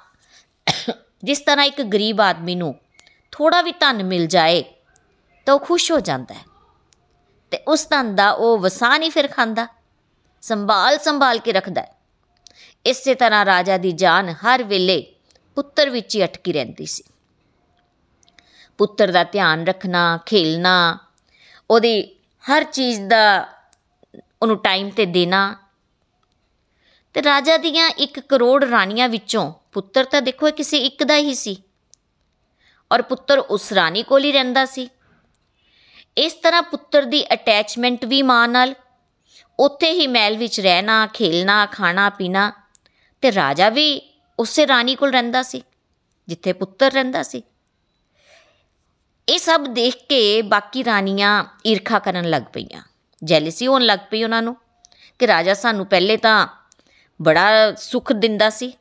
ਜਿਸ 1.24 1.40
ਤਰ੍ਹਾਂ 1.40 1.66
ਇੱਕ 1.66 1.82
ਗਰੀਬ 1.82 2.22
ਆਦਮੀ 2.22 2.56
ਨੂੰ 2.56 2.76
ਥੋੜਾ 3.32 3.62
ਵੀ 3.62 3.72
ਧਨ 3.72 4.04
ਮਿਲ 4.04 4.28
ਜਾਏ, 4.28 4.64
ਤਾਂ 5.46 5.54
ਉਹ 5.54 5.60
ਖੁਸ਼ 5.60 5.92
ਹੋ 5.92 6.00
ਜਾਂਦਾ 6.00 6.34
ਹੈ। 6.34 6.44
ਤੇ 7.52 7.58
ਉਸ 7.68 7.90
ਧਨ 7.90 8.16
ਦਾ 8.16 8.32
ਉਹ 8.32 8.58
ਵਸਾ 8.58 8.98
ਨਹੀਂ 8.98 9.12
ਫਿਰ 9.12 9.28
ਖਾਂਦਾ, 9.28 9.68
ਸੰਭਾਲ 10.42 10.98
ਸੰਭਾਲ 10.98 11.38
ਕੇ 11.38 11.52
ਰੱਖਦਾ 11.52 11.82
ਹੈ। 11.82 11.96
ਇਸੇ 12.86 13.16
ਤਰ੍ਹਾਂ 13.16 13.46
ਰਾਜਾ 13.46 13.78
ਦੀ 13.78 13.92
ਜਾਨ 13.92 14.30
ਹਰ 14.30 14.64
ਵੇਲੇ 14.64 15.16
ਪੁੱਤਰ 15.56 15.90
ਵਿੱਚ 15.90 16.16
ਹੀ 16.16 16.24
ਅਟਕੀ 16.24 16.54
ਰਹਿੰਦੀ 16.54 16.86
ਸੀ। 16.86 17.04
ਪੁੱਤਰ 18.80 19.12
ਦਾ 19.12 19.24
ਧਿਆਨ 19.24 19.68
ਰੱਖਣਾ, 19.68 20.20
ਖੇਲਣਾ, 20.26 20.98
ਉਹਦੀ 21.70 22.02
ਹਰ 22.44 22.64
ਚੀਜ਼ 22.64 23.02
ਦਾ 23.02 23.48
ਉਹਨੂੰ 24.42 24.58
ਟਾਈਮ 24.58 24.90
ਤੇ 24.90 25.06
ਦੇਣਾ। 25.06 25.56
ਤੇ 27.14 27.24
ਰਾਜਾ 27.24 27.58
ਦੀਆਂ 27.58 27.90
1 28.00 28.20
ਕਰੋੜ 28.20 28.64
ਰਾਣੀਆਂ 28.64 29.10
ਵਿੱਚੋਂ 29.10 29.54
ਪੁੱਤਰ 29.72 30.04
ਤਾਂ 30.04 30.22
ਦੇਖੋ 30.22 30.52
ਕਿਸੇ 30.52 30.78
ਇੱਕ 30.78 31.04
ਦਾ 31.04 31.16
ਹੀ 31.16 31.34
ਸੀ। 31.34 31.56
ਔਰ 32.92 33.02
ਪੁੱਤਰ 33.02 33.40
ਉਸ 33.40 33.74
ਰਾਣੀ 33.74 34.04
ਕੋਲ 34.04 34.24
ਹੀ 34.24 34.32
ਰਹਿੰਦਾ 34.32 34.66
ਸੀ। 34.66 34.90
ਇਸ 36.18 36.34
ਤਰ੍ਹਾਂ 36.34 36.62
ਪੁੱਤਰ 36.62 37.06
ਦੀ 37.06 37.24
ਅਟੈਚਮੈਂਟ 37.34 38.06
ਵੀ 38.06 38.22
ਮਾਂ 38.22 38.48
ਨਾਲ, 38.48 38.74
ਉੱਥੇ 39.60 39.92
ਹੀ 39.92 40.08
ਮਹਿਲ 40.08 40.38
ਵਿੱਚ 40.38 40.60
ਰਹਿਣਾ, 40.60 41.08
ਖੇਲਣਾ, 41.08 41.66
ਖਾਣਾ, 41.66 42.10
ਪੀਣਾ, 42.10 42.52
ਤੇ 43.22 43.34
ਰਾਜਾ 43.34 43.70
ਵੀ 43.70 44.02
ਉਸੇ 44.40 44.68
ਰਾਣੀ 44.68 44.96
ਕੋਲ 44.96 45.12
ਰਹਿੰਦਾ 45.12 45.44
ਸੀ, 45.44 45.64
ਜਿੱਥੇ 46.28 46.54
ਪੁੱਤਰ 46.54 46.92
ਰਹਿੰਦਾ 46.92 47.24
ਸੀ। 47.24 47.44
ਇਹ 49.30 49.38
ਸਭ 49.40 49.66
ਦੇਖ 49.68 49.96
ਕੇ 50.10 50.42
ਬਾਕੀ 50.42 50.84
ਰਾਣੀਆਂ 50.84 51.44
ਈਰਖਾ 51.68 51.98
ਕਰਨ 52.00 52.30
ਲੱਗ 52.30 52.44
ਪਈਆਂ। 52.54 52.82
ਜੈਲਸੀ 53.24 53.68
ਹੋਣ 53.68 53.82
ਲੱਗ 53.82 54.00
ਪਈ 54.12 54.24
ਉਹਨਾਂ 54.24 54.42
ਨੂੰ 54.42 54.56
ਕਿ 55.20 55.28
ਰਾਜਾ 55.28 55.54
ਸਾਨੂੰ 55.54 55.86
ਪਹਿਲੇ 55.86 56.16
ਤਾਂ 56.18 56.48
ਬੜਾ 57.22 57.74
ਸੁੱਖ 57.76 58.14
ਦਿੰਦਾ 58.14 58.50
ਸੀ, 58.50 58.72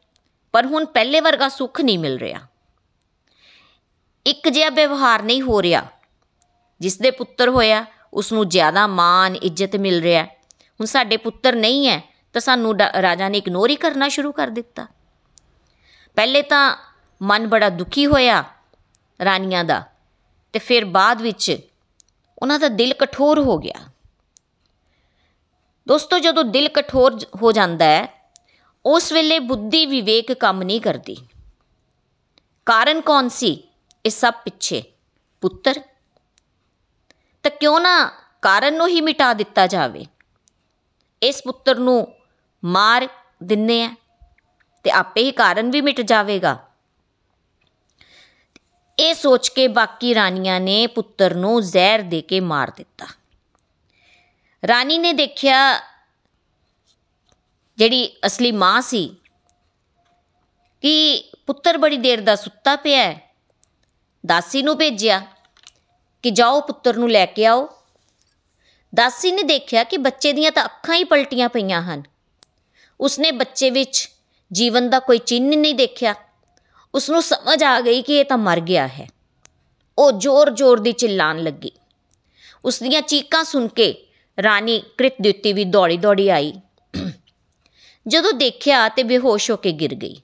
ਪਰ 0.53 0.67
ਹੁਣ 0.67 0.85
ਪਹਿਲੇ 0.85 1.21
ਵਰਗਾ 1.21 1.49
ਸੁੱਖ 1.49 1.81
ਨਹੀਂ 1.81 1.99
ਮਿਲ 1.99 2.17
ਰਿਹਾ। 2.19 2.41
ਇੱਕ 4.27 4.49
ਜਿਹਾ 4.49 4.71
ਵਿਵਹਾਰ 4.71 5.23
ਨਹੀਂ 5.23 5.43
ਹੋ 5.43 5.61
ਰਿਹਾ। 5.63 5.85
ਜਿਸ 6.81 6.99
ਦੇ 6.99 7.11
ਪੁੱਤਰ 7.11 7.49
ਹੋਇਆ 7.49 7.85
ਉਸ 8.15 8.33
ਨੂੰ 8.33 8.49
ਜ਼ਿਆਦਾ 8.49 8.87
ਮਾਨ 8.87 9.37
ਇੱਜ਼ਤ 9.37 9.77
ਮਿਲ 9.77 10.01
ਰਿਹਾ। 10.03 10.25
ਹੁਣ 10.25 10.87
ਸਾਡੇ 10.87 11.17
ਪੁੱਤਰ 11.17 11.55
ਨਹੀਂ 11.55 11.89
ਹੈ, 11.89 12.01
ਤਾਂ 12.33 12.41
ਸਾਨੂੰ 12.41 12.75
ਰਾਜਾ 12.79 13.29
ਨੇ 13.29 13.39
ਇਗਨੋਰ 13.39 13.71
ਹੀ 13.71 13.77
ਕਰਨਾ 13.77 14.09
ਸ਼ੁਰੂ 14.09 14.33
ਕਰ 14.33 14.49
ਦਿੱਤਾ। 14.49 14.87
ਪਹਿਲੇ 16.17 16.43
ਤਾਂ 16.43 16.77
ਮਨ 17.23 17.47
ਬੜਾ 17.47 17.69
ਦੁਖੀ 17.69 18.07
ਹੋਇਆ 18.07 18.45
ਰਾਣੀਆਂ 19.25 19.65
ਦਾ। 19.65 19.83
ਤੇ 20.53 20.59
ਫਿਰ 20.59 20.85
ਬਾਅਦ 20.85 21.23
ਵਿੱਚ 21.23 21.59
ਉਹਨਾਂ 22.39 22.59
ਦਾ 22.59 22.69
ਦਿਲ 22.69 22.95
ਕਠੋਰ 22.95 23.39
ਹੋ 23.39 23.59
ਗਿਆ। 23.59 23.89
ਦੋਸਤੋ, 25.89 26.19
ਜਦੋਂ 26.19 26.45
ਦਿਲ 26.45 26.69
ਕਠੋਰ 26.69 27.19
ਹੋ 27.43 27.53
ਜਾਂਦਾ 27.53 27.85
ਹੈ, 27.85 28.33
ਉਸ 28.87 29.13
ਵੇਲੇ 29.13 29.39
ਬੁੱਧੀ 29.39 29.87
ਵਿਵੇਕ 29.87 30.33
ਕੰਮ 30.33 30.63
ਨਹੀਂ 30.63 30.81
ਕਰਦੀ। 30.81 31.17
ਕਾਰਨ 32.67 33.01
ਕੌਣ 33.01 33.29
ਸੀ? 33.29 33.69
ਇਸ 34.07 34.21
ਸਭ 34.21 34.33
ਪਿੱਛੇ 34.45 34.83
ਪੁੱਤਰ। 35.41 35.81
ਤਾਂ 37.43 37.51
ਕਿਉਂ 37.51 37.81
ਨਾ 37.81 38.13
ਕਾਰਨ 38.43 38.75
ਨੂੰ 38.75 38.89
ਹੀ 38.89 39.01
ਮਿਟਾ 39.01 39.33
ਦਿੱਤਾ 39.33 39.67
ਜਾਵੇ? 39.67 40.07
ਇਸ 41.23 41.43
ਪੁੱਤਰ 41.43 41.77
ਨੂੰ 41.77 42.15
ਮਾਰ 42.65 43.09
ਦਿੰਨੇ 43.43 43.85
ਆ 43.85 43.95
ਤੇ 44.83 44.91
ਆਪੇ 44.91 45.23
ਹੀ 45.23 45.31
ਕਾਰਨ 45.31 45.71
ਵੀ 45.71 45.81
ਮਿਟ 45.81 46.01
ਜਾਵੇਗਾ। 46.01 46.68
ਇਹ 49.01 49.15
ਸੋਚ 49.15 49.49
ਕੇ 49.49 49.69
ਬਾਕੀ 49.69 50.15
ਰਾਣੀਆਂ 50.15 50.61
ਨੇ 50.61 50.87
ਪੁੱਤਰ 50.87 51.35
ਨੂੰ 51.35 51.63
ਜ਼ਹਿਰ 51.63 52.03
ਦੇ 52.03 52.21
ਕੇ 52.21 52.41
ਮਾਰ 52.41 52.73
ਦਿੱਤਾ। 52.77 53.07
ਰਾਣੀ 54.67 54.99
ਨੇ 54.99 55.13
ਦੇਖਿਆ 55.13 55.81
ਜਿਹੜੀ 57.79 58.17
ਅਸਲੀ 58.27 58.53
ਮਾਂ 58.53 58.83
ਸੀ 58.83 59.17
ਕਿ 60.83 61.25
ਪੁੱਤਰ 61.47 61.79
ਬੜੀ 61.79 61.97
ਦੇਰ 61.97 62.21
ਦਾ 62.21 62.37
ਸੁੱਤਾ 62.37 62.77
ਪਿਆ 62.77 63.03
ਹੈ। 63.03 63.35
ਦਾਸੀ 64.27 64.63
ਨੂੰ 64.63 64.79
ਭੇਜਿਆ 64.79 65.27
ਕਿ 66.23 66.31
ਜਾਓ 66.31 66.61
ਪੁੱਤਰ 66.61 66.97
ਨੂੰ 66.97 67.11
ਲੈ 67.11 67.27
ਕੇ 67.27 67.47
ਆਓ। 67.47 67.69
ਦਾਸੀ 68.95 69.33
ਨੇ 69.33 69.43
ਦੇਖਿਆ 69.43 69.85
ਕਿ 69.85 69.97
ਬੱਚੇ 69.97 70.33
ਦੀਆਂ 70.33 70.53
ਤਾਂ 70.53 70.65
ਅੱਖਾਂ 70.65 70.95
ਹੀ 70.95 71.05
ਪਲਟੀਆਂ 71.05 71.49
ਪਈਆਂ 71.49 71.83
ਹਨ। 71.83 72.03
ਉਸਨੇ 73.01 73.31
ਬੱਚੇ 73.31 73.71
ਵਿੱਚ 73.71 74.11
ਜੀਵਨ 74.53 74.91
ਦਾ 74.91 74.99
ਕੋਈ 74.99 75.19
ਚਿੰਨ 75.19 75.59
ਨਹੀਂ 75.59 75.75
ਦੇਖਿਆ। 75.75 76.15
ਉਸ 76.95 77.11
ਨੂੰ 77.11 77.23
ਸਮਝ 77.23 77.65
ਆ 77.65 77.81
ਗਈ 77.81 78.03
ਕਿ 78.03 78.19
ਇਹ 78.19 78.25
ਤਾਂ 78.25 78.39
ਮਰ 78.39 78.61
ਗਿਆ 78.61 78.87
ਹੈ। 78.87 79.09
ਉਹ 79.99 80.13
ਜ਼ੋਰ-ਜ਼ੋਰ 80.13 80.81
ਦੀ 80.81 80.93
ਚਿল্ਲਾਣ 80.93 81.43
ਲੱਗੀ। 81.43 81.71
ਉਸ 82.65 82.83
ਦੀਆਂ 82.83 83.03
ਚੀਕਾਂ 83.03 83.45
ਸੁਣ 83.45 83.69
ਕੇ 83.69 84.07
ਰਾਣੀ 84.43 84.83
ਕ੍ਰਿਤਦਿੱਤੀ 84.99 85.53
ਵੀ 85.53 85.65
ਦੌੜੀ-ਦੌੜੀ 85.65 86.29
ਆਈ। 86.29 86.53
ਜਦੋਂ 88.09 88.33
ਦੇਖਿਆ 88.33 88.89
ਤੇ 88.89 89.03
ਬੇਹੋਸ਼ 89.03 89.51
ਹੋ 89.51 89.57
ਕੇ 89.57 89.73
ਗਿਰ 89.73 89.95
ਗਈ। 89.95 90.17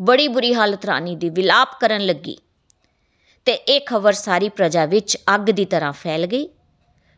ਬੜੀ 0.00 0.28
ਬੁਰੀ 0.28 0.54
ਹਾਲਤ 0.54 0.84
ਰਾਣੀ 0.84 1.16
ਦੀ 1.16 1.30
ਵਿਲਾਪ 1.30 1.80
ਕਰਨ 1.80 2.06
ਲੱਗੀ। 2.06 2.38
ਤੇ 3.44 3.52
ਇਹ 3.52 3.80
ਖਬਰ 3.86 4.12
ਸਾਰੀ 4.12 4.48
ਪ੍ਰਜਾ 4.48 4.86
ਵਿੱਚ 4.86 5.18
ਅੱਗ 5.34 5.40
ਦੀ 5.40 5.64
ਤਰ੍ਹਾਂ 5.64 5.92
ਫੈਲ 5.92 6.26
ਗਈ। 6.26 6.48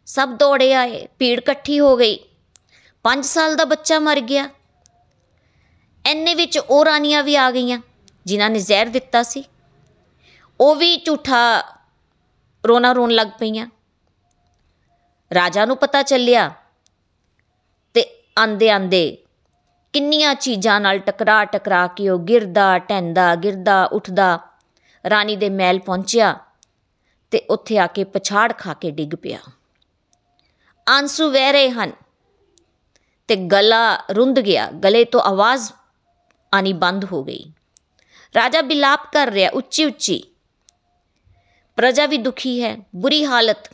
ਸਭ 0.06 0.28
ਦੌੜੇ 0.28 0.74
ਆਏ, 0.74 1.08
ਭੀੜ 1.18 1.38
ਇਕੱਠੀ 1.38 1.80
ਹੋ 1.80 1.96
ਗਈ। 1.96 2.18
5 3.02 3.26
ਸਾਲ 3.26 3.56
ਦਾ 3.56 3.64
ਬੱਚਾ 3.64 3.98
ਮਰ 3.98 4.20
ਗਿਆ। 4.20 4.50
ਐਨੇ 6.04 6.34
ਵਿੱਚ 6.34 6.58
ਉਹ 6.58 6.84
ਰਾਣੀਆਂ 6.84 7.22
ਵੀ 7.22 7.36
ਆ 7.36 7.50
ਗਈਆਂ। 7.50 7.80
ਜਿਨ੍ਹਾਂ 8.30 8.50
ਨੇ 8.50 8.58
ਜ਼ਹਿਰ 8.60 8.88
ਦਿੱਤਾ 8.88 9.22
ਸੀ, 9.22 9.44
ਉਹ 10.60 10.74
ਵੀ 10.74 10.96
ਝੂਠਾ 10.96 11.40
ਰੋਣਾ 12.64 12.92
ਰੋਣ 12.92 13.10
ਲੱਗ 13.10 13.28
ਪਈਆਂ। 13.38 13.66
ਰਾਜਾ 15.30 15.64
ਨੂੰ 15.64 15.76
ਪਤਾ 15.76 16.02
ਚੱਲਿਆ 16.02 16.48
ਤੇ 17.94 18.04
ਆਂਦੇ 18.38 18.70
ਆਂਦੇ 18.70 19.02
ਕਿੰਨੀਆਂ 19.94 20.34
ਚੀਜ਼ਾਂ 20.34 20.80
ਨਾਲ 20.80 20.98
ਟਕਰਾ 20.98 21.44
ਟਕਰਾ 21.44 21.86
ਕੇ 21.86 22.08
ਉਹ 22.08 22.18
ਗਿਰਦਾ 22.20 22.78
ਟੈਂਦਾ 22.78 23.34
ਗਿਰਦਾ, 23.34 23.84
ਉੱਠਦਾ, 23.84 24.38
ਰਾਣੀ 25.04 25.36
ਦੇ 25.36 25.48
ਮਹਿਲ 25.50 25.78
ਪਹੁੰਚਿਆ 25.78 26.34
ਤੇ 27.32 27.38
ਉੱਥੇ 27.50 27.78
ਆ 27.78 27.86
ਕੇ 27.86 28.04
ਪਛਾੜ 28.04 28.52
ਖਾ 28.58 28.74
ਕੇ 28.74 28.90
ਡਿੱਗ 28.90 29.14
ਪਿਆ। 29.14 29.38
ਆਂਸੂ 30.86 31.30
ਵਹਿ 31.30 31.52
ਰਹੇ 31.52 31.70
ਹਨ 31.70 31.92
ਤੇ 33.28 33.36
ਗਲਾ 33.36 33.82
ਰੁੰਦ 34.10 34.40
ਗਿਆ, 34.40 34.70
ਗਲੇ 34.84 35.04
ਤੋਂ 35.04 35.20
ਆਵਾਜ਼ 35.20 35.70
ਆਣੀ 36.52 36.72
ਬੰਦ 36.74 37.04
ਹੋ 37.04 37.22
ਗਈ। 37.24 37.52
ਰਾਜਾ 38.36 38.62
ਬਿਲਾਪ 38.62 39.12
ਕਰ 39.12 39.28
ਰਿਹਾ, 39.28 39.50
ਉੱਚੀ 39.50 39.84
ਉੱਚੀ। 39.84 40.22
ਪ੍ਰਜਾ 41.76 42.06
ਵੀ 42.06 42.18
ਦੁਖੀ 42.18 42.62
ਹੈ, 42.62 42.76
ਬੁਰੀ 42.96 43.24
ਹਾਲਤ। 43.24 43.70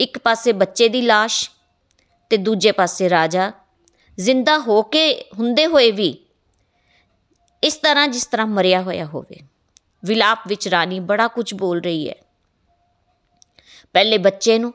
ਇੱਕ 0.00 0.18
ਪਾਸੇ 0.18 0.52
ਬੱਚੇ 0.52 0.88
ਦੀ 0.88 1.08
লাশ 1.08 1.50
ਤੇ 2.30 2.36
ਦੂਜੇ 2.36 2.72
ਪਾਸੇ 2.72 3.10
ਰਾਜਾ। 3.10 3.52
ਜ਼ਿੰਦਾ 4.20 4.58
ਹੋ 4.58 4.82
ਕੇ 4.82 5.24
ਹੁੰਦੇ 5.38 5.66
ਹੋਏ 5.66 5.90
ਵੀ 5.90 6.26
ਇਸ 7.64 7.76
ਤਰ੍ਹਾਂ 7.76 8.08
ਜਿਸ 8.08 8.26
ਤਰ੍ਹਾਂ 8.26 8.46
ਮਰਿਆ 8.46 8.82
ਹੋਇਆ 8.82 9.04
ਹੋਵੇ। 9.04 9.40
ਵਿਲਾਪ 10.04 10.38
ਵਿੱਚ 10.46 10.68
ਰਾਣੀ 10.68 11.00
ਬੜਾ 11.00 11.28
ਕੁਝ 11.28 11.54
ਬੋਲ 11.54 11.80
ਰਹੀ 11.80 12.08
ਹੈ। 12.08 12.14
ਪਹਿਲੇ 13.92 14.18
ਬੱਚੇ 14.18 14.58
ਨੂੰ 14.58 14.74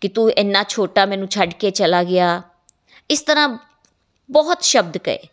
ਕਿ 0.00 0.08
ਤੂੰ 0.08 0.30
ਇੰਨਾ 0.30 0.64
ਛੋਟਾ 0.68 1.06
ਮੈਨੂੰ 1.06 1.28
ਛੱਡ 1.28 1.52
ਕੇ 1.52 1.70
ਚਲਾ 1.70 2.04
ਗਿਆ। 2.04 2.42
ਇਸ 3.10 3.22
ਤਰ੍ਹਾਂ 3.22 3.58
ਬਹੁਤ 4.30 4.62
ਸ਼ਬਦ 4.62 4.98
ਕਹੇ। 4.98 5.28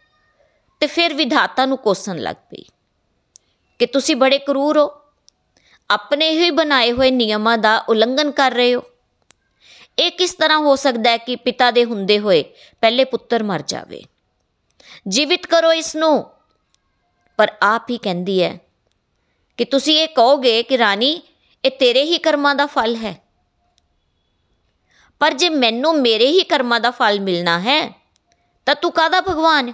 ਤੇ 0.81 0.87
ਫਿਰ 0.87 1.13
ਵਿਧਾਤਾ 1.13 1.65
ਨੂੰ 1.65 1.77
ਕੋਸਣ 1.77 2.17
ਲੱਗ 2.17 2.35
ਪਈ 2.35 2.63
ਕਿ 3.79 3.85
ਤੁਸੀਂ 3.85 4.15
ਬੜੇ 4.15 4.37
ਕਰੂਰ 4.37 4.77
ਹੋ। 4.77 5.01
ਆਪਣੇ 5.89 6.29
ਹੀ 6.29 6.49
ਬਣਾਏ 6.49 6.91
ਹੋਏ 6.91 7.11
ਨਿਯਮਾਂ 7.11 7.57
ਦਾ 7.57 7.85
ਉਲੰਘਣ 7.89 8.31
ਕਰ 8.31 8.51
ਰਹੇ 8.51 8.75
ਹੋ। 8.75 8.83
ਇਹ 9.99 10.11
ਕਿਸ 10.11 10.33
ਤਰ੍ਹਾਂ 10.33 10.57
ਹੋ 10.57 10.75
ਸਕਦਾ 10.75 11.09
ਹੈ 11.09 11.17
ਕਿ 11.17 11.35
ਪਿਤਾ 11.35 11.71
ਦੇ 11.71 11.85
ਹੁੰਦੇ 11.85 12.19
ਹੋਏ 12.19 12.43
ਪਹਿਲੇ 12.81 13.03
ਪੁੱਤਰ 13.03 13.43
ਮਰ 13.43 13.61
ਜਾਵੇ? 13.61 14.03
ਜੀਵਿਤ 15.07 15.45
ਕਰੋ 15.45 15.73
ਇਸ 15.73 15.95
ਨੂੰ 15.95 16.31
ਪਰ 17.37 17.51
ਆਪ 17.61 17.89
ਹੀ 17.89 17.97
ਕਹਿੰਦੀ 17.97 18.43
ਹੈ 18.43 18.59
ਕਿ 19.57 19.65
ਤੁਸੀਂ 19.65 19.99
ਇਹ 19.99 20.07
ਕਹੋਗੇ 20.07 20.63
ਕਿ 20.63 20.77
ਰਾਣੀ, 20.77 21.21
ਇਹ 21.65 21.71
ਤੇਰੇ 21.71 22.03
ਹੀ 22.03 22.17
ਕਰਮਾਂ 22.17 22.55
ਦਾ 22.55 22.65
ਫਲ 22.65 22.95
ਹੈ। 22.95 23.21
ਪਰ 25.19 25.33
ਜੇ 25.33 25.49
ਮੈਨੂੰ 25.49 26.01
ਮੇਰੇ 26.01 26.27
ਹੀ 26.27 26.43
ਕਰਮਾਂ 26.43 26.79
ਦਾ 26.79 26.91
ਫਲ 26.91 27.19
ਮਿਲਣਾ 27.19 27.59
ਹੈ, 27.59 28.01
ਤਾਂ 28.65 28.75
ਤੂੰ 28.75 28.91
ਕਾਦਾ 28.91 29.21
ਭਗਵਾਨ? 29.21 29.73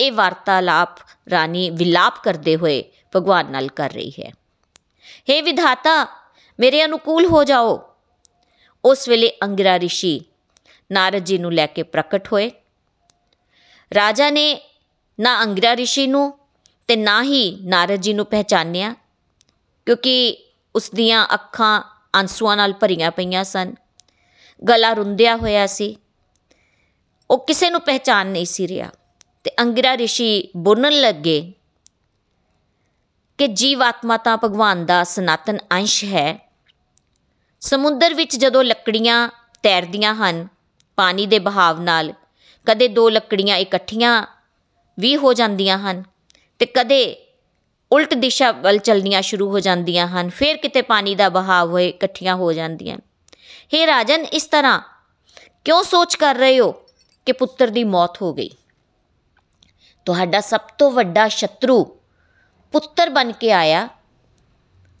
ਇਹ 0.00 0.12
ਵਾਰਤਾਲਾਪ 0.12 0.98
ਰਾਣੀ 1.30 1.70
ਵਿਲਾਪ 1.70 2.22
ਕਰਦੇ 2.24 2.56
ਹੋਏ 2.56 2.82
ਭਗਵਾਨ 3.16 3.50
ਨਾਲ 3.50 3.68
ਕਰ 3.68 3.90
ਰਹੀ 3.90 4.12
ਹੈ 4.20 4.30
हे 5.30 5.42
ਵਿਧਾਤਾ 5.44 6.06
ਮੇਰੇ 6.58 6.84
ਅਨੁਕੂਲ 6.84 7.26
ਹੋ 7.26 7.44
ਜਾਓ 7.44 7.80
ਉਸ 8.84 9.08
ਵੇਲੇ 9.08 9.32
ਅੰਗਿਰਾ 9.42 9.76
ઋષਿ 9.78 10.20
ਨਾਰਦ 10.92 11.24
ਜੀ 11.24 11.38
ਨੂੰ 11.38 11.52
ਲੈ 11.52 11.66
ਕੇ 11.66 11.82
ਪ੍ਰਕਟ 11.82 12.32
ਹੋਏ 12.32 12.50
ਰਾਜਾ 13.92 14.30
ਨੇ 14.30 14.60
ਨਾ 15.20 15.42
ਅੰਗਿਰਾ 15.42 15.74
ઋષਿ 15.74 16.06
ਨੂੰ 16.06 16.38
ਤੇ 16.88 16.96
ਨਾ 16.96 17.22
ਹੀ 17.22 17.58
ਨਾਰਦ 17.64 18.00
ਜੀ 18.00 18.12
ਨੂੰ 18.12 18.26
ਪਹਿਚਾਨਿਆ 18.26 18.94
ਕਿਉਂਕਿ 19.86 20.36
ਉਸ 20.74 20.90
ਦੀਆਂ 20.90 21.26
ਅੱਖਾਂ 21.34 21.82
ਅੰਸੂਆਂ 22.20 22.56
ਨਾਲ 22.56 22.72
ਭਰੀਆਂ 22.72 23.10
ਪਈਆਂ 23.10 23.44
ਸਨ 23.44 23.74
ਗਲਾ 24.62 24.92
ਰੁੰਦਿਆ 24.92 25.36
ਹੋਇਆ 25.36 25.66
ਸੀ 25.66 25.96
ਉਹ 27.30 27.46
ਕਿਸੇ 27.46 27.70
ਨੂੰ 27.70 27.80
ਪਹਿਚਾਨ 27.80 28.26
ਨਹੀਂ 28.26 28.46
ਸੀ 28.46 28.68
ਰਿਹਾ 28.68 28.90
ਤੇ 29.46 29.50
ਅੰਗਿਰਾ 29.60 29.94
ઋષਿ 29.94 30.48
ਬੋਲਣ 30.56 30.92
ਲੱਗੇ 30.92 31.52
ਕਿ 33.38 33.46
ਜੀਵਾਤਮਾ 33.46 34.16
ਤਾਂ 34.16 34.36
ਭਗਵਾਨ 34.44 34.86
ਦਾ 34.86 35.04
ਸਨਾਤਨ 35.04 35.58
ਅੰਸ਼ 35.72 36.04
ਹੈ 36.04 36.38
ਸਮੁੰਦਰ 37.60 38.14
ਵਿੱਚ 38.14 38.36
ਜਦੋਂ 38.36 38.64
ਲੱਕੜੀਆਂ 38.64 39.28
ਤੈਰਦੀਆਂ 39.62 40.14
ਹਨ 40.14 40.46
ਪਾਣੀ 40.96 41.26
ਦੇ 41.26 41.38
ਬਹਾਵ 41.38 41.80
ਨਾਲ 41.80 42.12
ਕਦੇ 42.66 42.88
ਦੋ 42.88 43.08
ਲੱਕੜੀਆਂ 43.08 43.56
ਇਕੱਠੀਆਂ 43.56 44.26
ਵੀ 44.98 45.16
ਹੋ 45.16 45.32
ਜਾਂਦੀਆਂ 45.32 45.78
ਹਨ 45.78 46.02
ਤੇ 46.58 46.66
ਕਦੇ 46.66 47.16
ਉਲਟ 47.90 48.14
ਦਿਸ਼ਾ 48.14 48.52
ਵੱਲ 48.52 48.78
ਚੱਲਣੀਆਂ 48.78 49.22
ਸ਼ੁਰੂ 49.22 49.50
ਹੋ 49.50 49.60
ਜਾਂਦੀਆਂ 49.60 50.06
ਹਨ 50.08 50.28
ਫਿਰ 50.28 50.56
ਕਿਤੇ 50.56 50.82
ਪਾਣੀ 50.82 51.14
ਦਾ 51.14 51.28
ਬਹਾਵ 51.28 51.70
ਹੋਏ 51.70 51.88
ਇਕੱਠੀਆਂ 51.88 52.36
ਹੋ 52.36 52.52
ਜਾਂਦੀਆਂ 52.52 52.96
हे 53.74 53.86
ਰਾਜਨ 53.86 54.24
ਇਸ 54.24 54.46
ਤਰ੍ਹਾਂ 54.46 54.80
ਕਿਉਂ 55.64 55.82
ਸੋਚ 55.82 56.14
ਕਰ 56.14 56.34
ਰਹੇ 56.34 56.60
ਹੋ 56.60 56.72
ਕਿ 57.26 57.32
ਪੁੱਤਰ 57.32 57.68
ਦੀ 57.68 57.84
ਮੌਤ 57.84 58.22
ਹੋ 58.22 58.32
ਗਈ 58.34 58.50
ਤੁਹਾਡਾ 60.07 60.41
ਸਭ 60.41 60.61
ਤੋਂ 60.77 60.91
ਵੱਡਾ 60.91 61.27
ਸ਼ਤਰੂ 61.27 61.83
ਪੁੱਤਰ 62.71 63.09
ਬਣ 63.09 63.31
ਕੇ 63.31 63.51
ਆਇਆ 63.51 63.89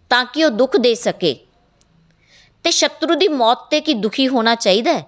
ਤਾਂ 0.09 0.25
ਕਿ 0.25 0.45
ਉਹ 0.45 0.49
ਦੁੱਖ 0.49 0.77
ਦੇ 0.77 0.95
ਸਕੇ। 0.95 1.47
ਤੇ 2.63 2.71
ਸ਼ਤਰੂ 2.71 3.15
ਦੀ 3.15 3.27
ਮੌਤ 3.27 3.57
ਤੇ 3.69 3.81
ਕੀ 3.81 3.93
ਦੁਖੀ 3.93 4.27
ਹੋਣਾ 4.27 4.55
ਚਾਹੀਦਾ 4.55 4.93
ਹੈ? 4.93 5.07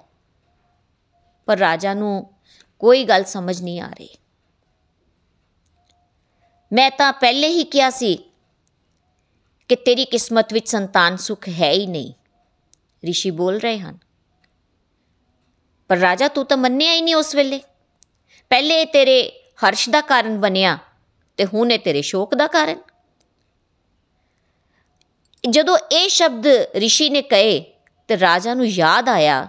ਪਰ 1.46 1.58
ਰਾਜਾ 1.58 1.94
ਨੂੰ 1.94 2.34
ਕੋਈ 2.80 3.04
ਗੱਲ 3.04 3.24
ਸਮਝ 3.24 3.62
ਨਹੀਂ 3.62 3.82
ਆ 3.82 3.88
ਰਹੀ। 3.88 4.10
ਮੈਂ 6.74 6.92
ਤਾਂ 6.92 7.14
ਪਹਿਲੇ 7.14 7.48
ਹੀ 7.48 7.64
ਕਿਹਾ 7.64 7.90
ਸੀ 7.90 8.32
ਕਿ 9.68 9.76
ਤੇਰੀ 9.76 10.06
ਕਿਸਮਤ 10.06 10.54
ਵਿੱਚ 10.54 10.70
ਸੰਤਾਨ 10.70 11.18
ਸੁਖ 11.18 11.50
ਹੈ 11.50 11.72
ਹੀ 11.72 11.88
ਨਹੀਂ। 11.88 12.14
ઋષਿ 13.10 13.32
ਬੋਲ 13.32 13.58
ਰਹੇ 13.58 13.80
ਹਨ। 13.80 13.98
ਪਰ 15.88 15.98
ਰਾਜਾ 15.98 16.28
ਤੂੰ 16.28 16.46
ਤਾਂ 16.46 16.58
ਮੰਨਿਆ 16.58 16.94
ਹੀ 16.94 17.02
ਨਹੀਂ 17.02 17.16
ਉਸ 17.16 17.36
ਵੇਲੇ। 17.36 17.62
ਪਹਿਲੇ 18.50 18.86
ਤੇਰੇ 18.86 19.39
ਹਰਸ਼ 19.69 19.91
ਦਾ 19.91 20.01
ਕਾਰਨ 20.01 20.41
ਬਣਿਆ 20.41 20.79
ਤੇ 21.37 21.45
ਹੁਣ 21.45 21.73
ਇਹ 21.73 21.79
ਤੇਰੇ 21.79 22.03
ਸ਼ੋਕ 22.03 22.35
ਦਾ 22.35 22.47
ਕਾਰਨ 22.47 22.81
ਜਦੋਂ 25.51 25.79
ਇਹ 25.93 26.09
ਸ਼ਬਦ 26.09 26.47
ઋષਿ 26.77 27.11
ਨੇ 27.11 27.23
ਕਹੇ 27.23 27.75
ਤੇ 28.09 28.21
ਰਾਜਾ 28.21 28.55
ਨੂੰ 28.55 28.67
ਯਾਦ 28.67 29.09
ਆਇਆ 29.09 29.49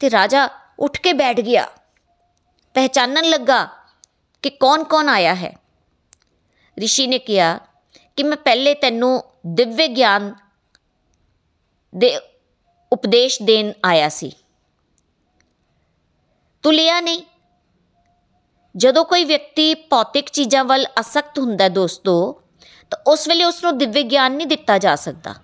ਤੇ 0.00 0.10
ਰਾਜਾ 0.10 0.48
ਉੱਠ 0.78 0.98
ਕੇ 0.98 1.12
ਬੈਠ 1.12 1.40
ਗਿਆ 1.40 1.68
ਪਹਿਚਾਨਣ 2.74 3.24
ਲੱਗਾ 3.24 3.68
ਕਿ 4.42 4.50
ਕੌਣ-ਕੌਣ 4.50 5.08
ਆਇਆ 5.08 5.34
ਹੈ 5.34 5.56
ઋષਿ 6.84 7.06
ਨੇ 7.06 7.18
ਕਿਹਾ 7.18 7.58
ਕਿ 8.16 8.22
ਮੈਂ 8.22 8.36
ਪਹਿਲੇ 8.36 8.74
ਤੈਨੂੰ 8.74 9.24
ਦਿਵਯ 9.46 9.86
ਗਿਆਨ 9.86 10.34
ਦੇ 11.96 12.20
ਉਪਦੇਸ਼ 12.92 13.42
ਦੇਣ 13.42 13.72
ਆਇਆ 13.84 14.08
ਸੀ 14.08 14.32
ਤੂੰ 16.62 16.74
ਲਿਆ 16.74 17.00
ਨਹੀਂ 17.00 17.22
ਜਦੋਂ 18.77 19.05
ਕੋਈ 19.05 19.23
ਵਿਅਕਤੀ 19.23 19.73
ਭੌਤਿਕ 19.73 20.29
ਚੀਜ਼ਾਂ 20.29 20.65
ਵੱਲ 20.65 20.85
ਅਸਕਤ 20.99 21.39
ਹੁੰਦਾ 21.39 21.69
ਦੋਸਤੋ, 21.69 22.41
ਤਾਂ 22.89 22.99
ਉਸ 23.07 23.27
ਵੇਲੇ 23.27 23.43
ਉਸ 23.43 23.63
ਨੂੰ 23.63 23.77
ਦਿਵਯ 23.77 24.01
ਗਿਆਨ 24.01 24.31
ਨਹੀਂ 24.31 24.47
ਦਿੱਤਾ 24.47 24.77
ਜਾ 24.77 24.95
ਸਕਦਾ। 24.95 25.35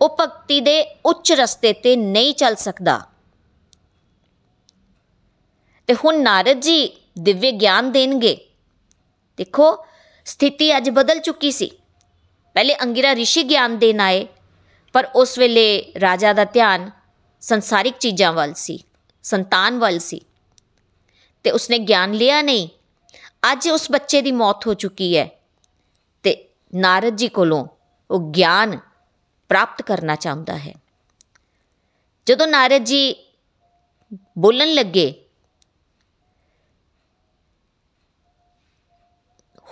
ਉਹ 0.00 0.16
ਭਗਤੀ 0.20 0.60
ਦੇ 0.60 0.84
ਉੱਚ 1.06 1.32
ਰਸਤੇ 1.32 1.72
ਤੇ 1.72 1.96
ਨਹੀਂ 1.96 2.34
ਚੱਲ 2.34 2.56
ਸਕਦਾ। 2.56 3.00
ਤੇ 5.86 5.94
ਹੁਣ 5.94 6.22
ਨਾਰਦ 6.22 6.60
ਜੀ 6.60 7.02
ਦਿਵਯ 7.18 7.50
ਗਿਆਨ 7.50 7.92
ਦੇਣਗੇ। 7.92 8.48
ਦੇਖੋ, 9.36 9.86
ਸਥਿਤੀ 10.24 10.76
ਅੱਜ 10.76 10.90
ਬਦਲ 10.90 11.18
ਚੁੱਕੀ 11.18 11.52
ਸੀ। 11.52 11.70
ਪਹਿਲੇ 12.54 12.76
ਅੰਗਿਰਾ 12.82 13.12
ઋષਿ 13.12 13.42
ਗਿਆਨ 13.42 13.78
ਦੇਣ 13.78 14.00
ਆਏ, 14.00 14.26
ਪਰ 14.92 15.08
ਉਸ 15.14 15.38
ਵੇਲੇ 15.38 15.92
ਰਾਜਾ 16.00 16.32
ਦਾ 16.32 16.44
ਧਿਆਨ 16.44 16.90
ਸੰਸਾਰਿਕ 17.40 17.98
ਚੀਜ਼ਾਂ 17.98 18.32
ਵੱਲ 18.32 18.54
ਸੀ, 18.54 18.84
ਸੰਤਾਨ 19.22 19.78
ਵੱਲ 19.78 19.98
ਸੀ। 19.98 20.20
ਤੇ 21.44 21.50
ਉਸਨੇ 21.50 21.78
ਗਿਆਨ 21.78 22.12
ਲਿਆ 22.12 22.42
ਨਹੀਂ। 22.42 22.68
ਅੱਜ 23.52 23.68
ਉਸ 23.68 23.90
ਬੱਚੇ 23.90 24.22
ਦੀ 24.22 24.32
ਮੌਤ 24.32 24.66
ਹੋ 24.66 24.74
ਚੁੱਕੀ 24.74 25.16
ਹੈ। 25.18 25.28
ਤੇ 26.22 26.48
ਨਾਰਦ 26.74 27.16
ਜੀ 27.16 27.28
ਕੋਲੋਂ 27.28 27.66
ਉਹ 28.10 28.30
ਗਿਆਨ 28.30 28.78
ਪ੍ਰਾਪਤ 29.48 29.82
ਕਰਨਾ 29.82 30.16
ਚਾਹੁੰਦਾ 30.16 30.58
ਹੈ। 30.58 30.74
ਜਦੋਂ 32.26 32.46
ਨਾਰਦ 32.46 32.84
ਜੀ 32.84 33.14
ਬੋਲਣ 34.38 34.74
ਲੱਗੇ, 34.74 35.24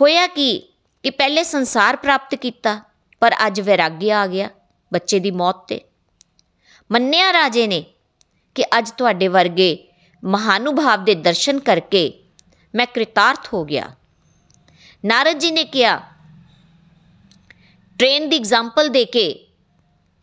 ਹੋਇਆ 0.00 0.26
ਕੀ 0.26 0.58
ਕਿ 1.02 1.10
ਪਹਿਲੇ 1.10 1.42
ਸੰਸਾਰ 1.42 1.96
ਪ੍ਰਾਪਤ 1.96 2.34
ਕੀਤਾ, 2.34 2.80
ਪਰ 3.20 3.34
ਅੱਜ 3.46 3.60
ਵੈਰਾਗੀ 3.60 4.10
ਆ 4.10 4.26
ਗਿਆ 4.26 4.48
ਬੱਚੇ 4.92 5.18
ਦੀ 5.18 5.30
ਮੌਤ 5.30 5.66
ਤੇ। 5.68 5.80
ਮੰਨਿਆ 6.90 7.32
ਰਾਜੇ 7.32 7.66
ਨੇ 7.66 7.84
ਕਿ 8.54 8.64
ਅੱਜ 8.78 8.90
ਤੁਹਾਡੇ 8.90 9.28
ਵਰਗੇ 9.28 9.89
ਮਹਾਨੁਭਾਵ 10.24 11.04
ਦੇ 11.04 11.14
ਦਰਸ਼ਨ 11.14 11.60
ਕਰਕੇ 11.60 12.22
ਮੈਂ 12.74 12.86
ਕ੍ਰਿਤਾਰਥ 12.86 13.54
ਹੋ 13.54 13.64
ਗਿਆ। 13.64 13.90
ਨਾਰਦ 15.04 15.38
ਜੀ 15.38 15.50
ਨੇ 15.50 15.64
ਕਿਹਾ 15.64 16.00
ਟ੍ਰੇਨ 17.98 18.28
ਦੀ 18.28 18.36
ਐਗਜ਼ਾਮਪਲ 18.36 18.88
ਦੇ 18.88 19.04
ਕੇ 19.04 19.46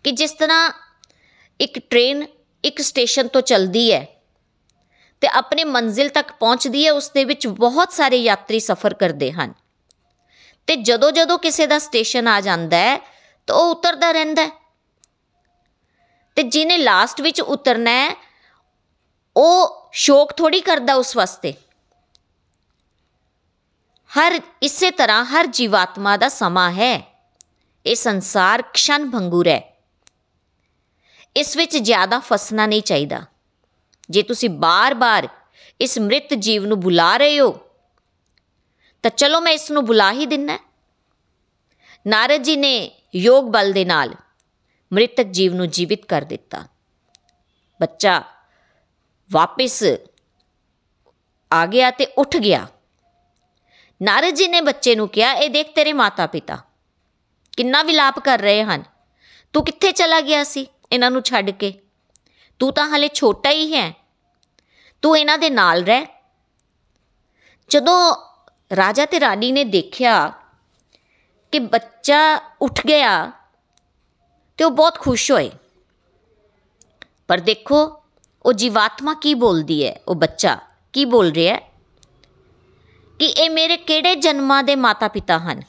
ਕਿ 0.03 0.11
ਜਿਸ 0.11 0.31
ਤਰ੍ਹਾਂ 0.31 0.71
ਇੱਕ 1.61 1.79
ਟ੍ਰੇਨ 1.89 2.27
ਇੱਕ 2.65 2.81
ਸਟੇਸ਼ਨ 2.81 3.27
ਤੋਂ 3.27 3.41
ਚੱਲਦੀ 3.41 3.93
ਹੈ 3.93 4.07
ਤੇ 5.21 5.27
ਆਪਣੇ 5.27 5.63
ਮੰਜ਼ਿਲ 5.63 6.09
ਤੱਕ 6.09 6.31
ਪਹੁੰਚਦੀ 6.31 6.85
ਹੈ, 6.85 6.91
ਉਸ 6.91 7.09
ਦੇ 7.09 7.25
ਵਿੱਚ 7.25 7.47
ਬਹੁਤ 7.47 7.93
ਸਾਰੇ 7.93 8.17
ਯਾਤਰੀ 8.17 8.59
ਸਫ਼ਰ 8.59 8.93
ਕਰਦੇ 8.93 9.31
ਹਨ। 9.31 9.53
ਤੇ 10.67 10.75
ਜਦੋਂ 10.75 11.11
ਜਦੋਂ 11.11 11.39
ਕਿਸੇ 11.39 11.67
ਦਾ 11.67 11.79
ਸਟੇਸ਼ਨ 11.79 12.27
ਆ 12.27 12.41
ਜਾਂਦਾ 12.41 12.77
ਹੈ, 12.77 12.97
ਤਾਂ 13.47 13.55
ਉਹ 13.55 13.75
ਉਤਰਦਾ 13.75 14.11
ਰਹਿੰਦਾ 14.11 14.45
ਹੈ। 14.45 14.51
ਤੇ 16.35 16.43
ਜਿਹਨੇ 16.43 16.77
ਲਾਸਟ 16.77 17.21
ਵਿੱਚ 17.21 17.41
ਉਤਰਨਾ 17.41 17.91
ਹੈ 17.91 18.26
ਉਹ 19.37 19.89
ਸ਼ੋਕ 19.93 20.33
ਥੋੜੀ 20.33 20.61
ਕਰਦਾ 20.61 20.93
ਉਸ 20.93 21.15
ਵਾਸਤੇ। 21.15 21.53
ਹਰ 24.07 24.41
ਇਸੇ 24.61 24.91
ਤਰ੍ਹਾਂ 24.91 25.25
ਹਰ 25.25 25.45
ਜੀਵਾਤਮਾ 25.45 26.17
ਦਾ 26.17 26.29
ਸਮਾਂ 26.29 26.71
ਹੈ। 26.71 27.25
ਇਹ 27.85 27.95
ਸੰਸਾਰ 27.95 28.61
ਕਸ਼ਨ 28.61 29.09
ਭੰਗੁਰ 29.11 29.47
ਹੈ। 29.47 29.83
ਇਸ 31.35 31.57
ਵਿੱਚ 31.57 31.77
ਜ਼ਿਆਦਾ 31.77 32.19
ਫਸਣਾ 32.19 32.65
ਨਹੀਂ 32.65 32.81
ਚਾਹੀਦਾ। 32.81 33.21
ਜੇ 34.09 34.21
ਤੁਸੀਂ 34.21 34.49
ਬਾਰ-ਬਾਰ 34.49 35.27
ਇਸ 35.81 35.99
ਮ੍ਰਿਤ 35.99 36.33
ਜੀਵ 36.33 36.65
ਨੂੰ 36.65 36.79
ਬੁਲਾ 36.79 37.17
ਰਹੇ 37.17 37.39
ਹੋ, 37.39 37.59
ਤਾਂ 39.03 39.11
ਚਲੋ 39.11 39.41
ਮੈਂ 39.41 39.51
ਇਸ 39.51 39.71
ਨੂੰ 39.71 39.85
ਬੁਲਾ 39.85 40.11
ਹੀ 40.11 40.25
ਦਿੰਨਾ 40.25 40.59
ਨਾਰਦ 42.07 42.41
ਜੀ 42.41 42.55
ਨੇ 42.55 42.91
ਯੋਗ 43.15 43.45
ਬਲ 43.45 43.71
ਦੇ 43.71 43.85
ਨਾਲ 43.85 44.13
ਮ੍ਰਿਤਕ 44.93 45.23
ਜੀਵ 45.23 45.53
ਨੂੰ 45.53 45.69
ਜੀਵਿਤ 45.69 46.05
ਕਰ 46.05 46.21
ਦਿੱਤਾ। 46.21 46.67
ਬੱਚਾ 47.81 48.23
ਵਾਪਿਸ 49.31 49.83
ਆ 51.53 51.65
ਗਿਆ 51.65 51.91
ਤੇ 51.91 52.05
ਉੱਠ 52.05 52.37
ਗਿਆ। 52.37 52.67
ਨਾਰਦ 54.01 54.33
ਜੀ 54.33 54.47
ਨੇ 54.47 54.61
ਬੱਚੇ 54.61 54.95
ਨੂੰ 54.95 55.09
ਕਿਹਾ, 55.09 55.33
ਇਹ 55.33 55.49
ਦੇਖ 55.49 55.75
ਤੇਰੇ 55.75 55.93
ਮਾਤਾ 55.93 56.27
ਪਿਤਾ 56.27 56.57
ਕਿੰਨਾ 57.57 57.83
ਵਿਲਾਪ 57.83 58.19
ਕਰ 58.19 58.39
ਰਹੇ 58.39 58.63
ਹਨ। 58.63 58.83
ਤੂੰ 59.53 59.65
ਕਿੱਥੇ 59.65 59.91
ਚਲਾ 59.91 60.21
ਗਿਆ 60.21 60.43
ਸੀ 60.43 60.67
ਇਹਨਾਂ 60.91 61.11
ਨੂੰ 61.11 61.21
ਛੱਡ 61.21 61.49
ਕੇ? 61.49 61.79
ਤੂੰ 62.59 62.73
ਤਾਂ 62.73 62.89
ਹਲੇ 62.89 63.09
ਛੋਟਾ 63.13 63.49
ਹੀ 63.49 63.75
ਹੈ। 63.75 63.93
ਤੂੰ 65.01 65.17
ਇਹਨਾਂ 65.17 65.37
ਦੇ 65.37 65.49
ਨਾਲ 65.49 65.83
ਰਹਿ। 65.83 66.05
ਜਦੋਂ 67.69 68.15
ਰਾਜਾ 68.75 69.05
ਤੇ 69.05 69.19
ਰਾਣੀ 69.19 69.51
ਨੇ 69.51 69.63
ਦੇਖਿਆ 69.63 70.33
ਕਿ 71.51 71.59
ਬੱਚਾ 71.59 72.41
ਉੱਠ 72.61 72.87
ਗਿਆ 72.87 73.31
ਤੇ 74.57 74.63
ਉਹ 74.63 74.71
ਬਹੁਤ 74.71 74.99
ਖੁਸ਼ 74.99 75.31
ਹੋਏ। 75.31 75.51
ਪਰ 77.27 77.37
ਦੇਖੋ 77.37 77.96
ਉਹ 78.47 78.53
ਜੀਵਾਤਮਾ 78.53 79.13
ਕੀ 79.13 79.33
ਬੋਲਦੀ 79.33 79.87
ਹੈ? 79.87 79.99
ਉਹ 80.07 80.15
ਬੱਚਾ 80.15 80.57
ਕੀ 80.93 81.05
ਬੋਲ 81.05 81.31
ਰਿਹਾ 81.31 81.55
ਹੈ? 81.55 81.71
ਕਿ 83.19 83.25
ਇਹ 83.25 83.49
ਮੇਰੇ 83.49 83.77
ਕਿਹੜੇ 83.77 84.15
ਜਨਮਾਂ 84.15 84.63
ਦੇ 84.63 84.75
ਮਾਤਾ 84.75 85.07
ਪਿਤਾ 85.07 85.39
ਹਨ? 85.39 85.61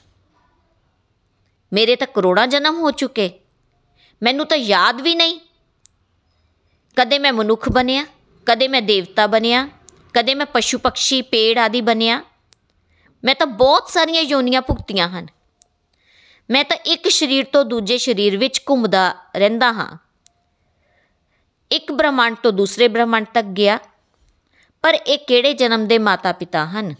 ਮੇਰੇ 1.72 1.96
ਤਾਂ 1.96 2.06
ਕਰੋੜਾਂ 2.06 2.46
ਜਨਮ 2.46 2.76
ਹੋ 2.76 2.90
ਚੁੱਕੇ। 2.90 3.40
ਮੈਨੂੰ 4.22 4.46
ਤਾਂ 4.46 4.56
ਯਾਦ 4.56 5.00
ਵੀ 5.00 5.14
ਨਹੀਂ। 5.14 5.40
ਕਦੇ 6.96 7.18
ਮੈਂ 7.18 7.32
ਮਨੁੱਖ 7.32 7.68
ਬਣਿਆ, 7.68 8.06
ਕਦੇ 8.46 8.68
ਮੈਂ 8.68 8.82
ਦੇਵਤਾ 8.82 9.26
ਬਣਿਆ, 9.26 9.68
ਕਦੇ 10.14 10.34
ਮੈਂ 10.34 10.46
ਪਸ਼ੂ 10.46 10.78
ਪਕਸ਼ੀ, 10.78 11.22
ਪੇੜ 11.22 11.58
ਆਦਿ 11.58 11.80
ਬਣਿਆ। 11.80 12.22
ਮੈਂ 13.24 13.34
ਤਾਂ 13.34 13.46
ਬਹੁਤ 13.46 13.88
ਸਾਰੀਆਂ 13.88 14.22
ਯੋਨੀਆਂ 14.22 14.62
ਭੁਗਤੀਆਂ 14.62 15.08
ਹਨ। 15.08 15.26
ਮੈਂ 16.50 16.64
ਤਾਂ 16.64 16.76
ਇੱਕ 16.76 17.08
ਸਰੀਰ 17.08 17.44
ਤੋਂ 17.44 17.64
ਦੂਜੇ 17.64 17.98
ਸਰੀਰ 17.98 18.36
ਵਿੱਚ 18.36 18.62
ਘੁੰਮਦਾ 18.70 19.14
ਰਹਿੰਦਾ 19.36 19.72
ਹਾਂ। 19.72 20.07
ਇੱਕ 21.70 21.92
ਬ੍ਰਹਮੰਡ 21.92 22.36
ਤੋਂ 22.36 22.52
ਦੂਸਰੇ 22.52 22.88
ਬ੍ਰਹਮੰਡ 22.88 23.26
ਤੱਕ 23.26 23.46
ਗਿਆ, 23.46 23.78
ਪਰ 24.82 24.94
ਇਹ 24.94 25.18
ਕਿਹੜੇ 25.18 25.52
ਜਨਮ 25.52 25.86
ਦੇ 25.86 25.98
ਮਾਤਾ 25.98 26.32
ਪਿਤਾ 26.32 26.66
ਹਨ? 26.66 26.94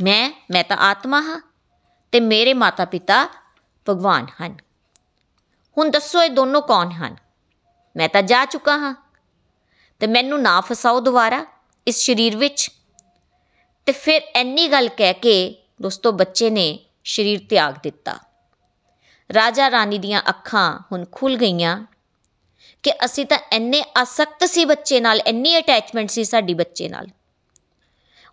ਮੈਂ 0.00 0.30
ਮੈਂ 0.50 0.64
ਤਾਂ 0.64 0.76
ਆਤਮਾ 0.76 1.20
ਹਾਂ 1.20 1.40
ਤੇ 2.12 2.20
ਮੇਰੇ 2.20 2.54
ਮਾਤਾ 2.54 2.84
ਪਿਤਾ 2.84 3.28
ਭਗਵਾਨ 3.88 4.26
ਹਨ। 4.42 4.56
ਹੁਣ 5.76 5.90
ਦੱਸੋ 5.90 6.22
ਇਹ 6.22 6.30
ਦੋਨੋਂ 6.30 6.62
ਕੌਣ 6.62 6.90
ਹਨ? 6.90 7.16
ਮੈਂ 7.96 8.08
ਤਾਂ 8.08 8.22
ਜਾ 8.22 8.44
ਚੁੱਕਾ 8.44 8.76
ਹਾਂ 8.78 8.94
ਤੇ 10.00 10.06
ਮੈਨੂੰ 10.06 10.42
ਨਾ 10.42 10.60
ਫਸਾਓ 10.60 11.00
ਦੁਬਾਰਾ 11.00 11.46
ਇਸ 11.86 12.06
ਸਰੀਰ 12.06 12.36
ਵਿੱਚ। 12.36 12.70
ਤੇ 13.86 13.92
ਫਿਰ 13.92 14.22
ਐਨੀ 14.34 14.68
ਗੱਲ 14.68 14.88
ਕਹਿ 14.88 15.14
ਕੇ 15.14 15.62
ਦੋਸਤੋ 15.82 16.12
ਬੱਚੇ 16.12 16.50
ਨੇ 16.50 16.78
ਸਰੀਰ 17.04 17.40
ਤਿਆਗ 17.50 17.74
ਦਿੱਤਾ। 17.82 18.18
ਰਾਜਾ 19.30 19.70
ਰਾਣੀ 19.70 19.98
ਦੀਆਂ 19.98 20.22
ਅੱਖਾਂ 20.28 20.78
ਹੁਣ 20.92 21.04
ਖੁੱਲ 21.12 21.36
ਗਈਆਂ 21.36 21.86
ਕਿ 22.82 22.92
ਅਸੀਂ 23.04 23.26
ਤਾਂ 23.26 23.38
ਇੰਨੇ 23.52 23.82
ਆਸਕਤ 23.96 24.44
ਸੀ 24.44 24.64
ਬੱਚੇ 24.64 25.00
ਨਾਲ, 25.00 25.20
ਇੰਨੀ 25.20 25.58
ਅਟੈਚਮੈਂਟ 25.58 26.10
ਸੀ 26.10 26.24
ਸਾਡੀ 26.24 26.54
ਬੱਚੇ 26.54 26.88
ਨਾਲ। 26.88 27.06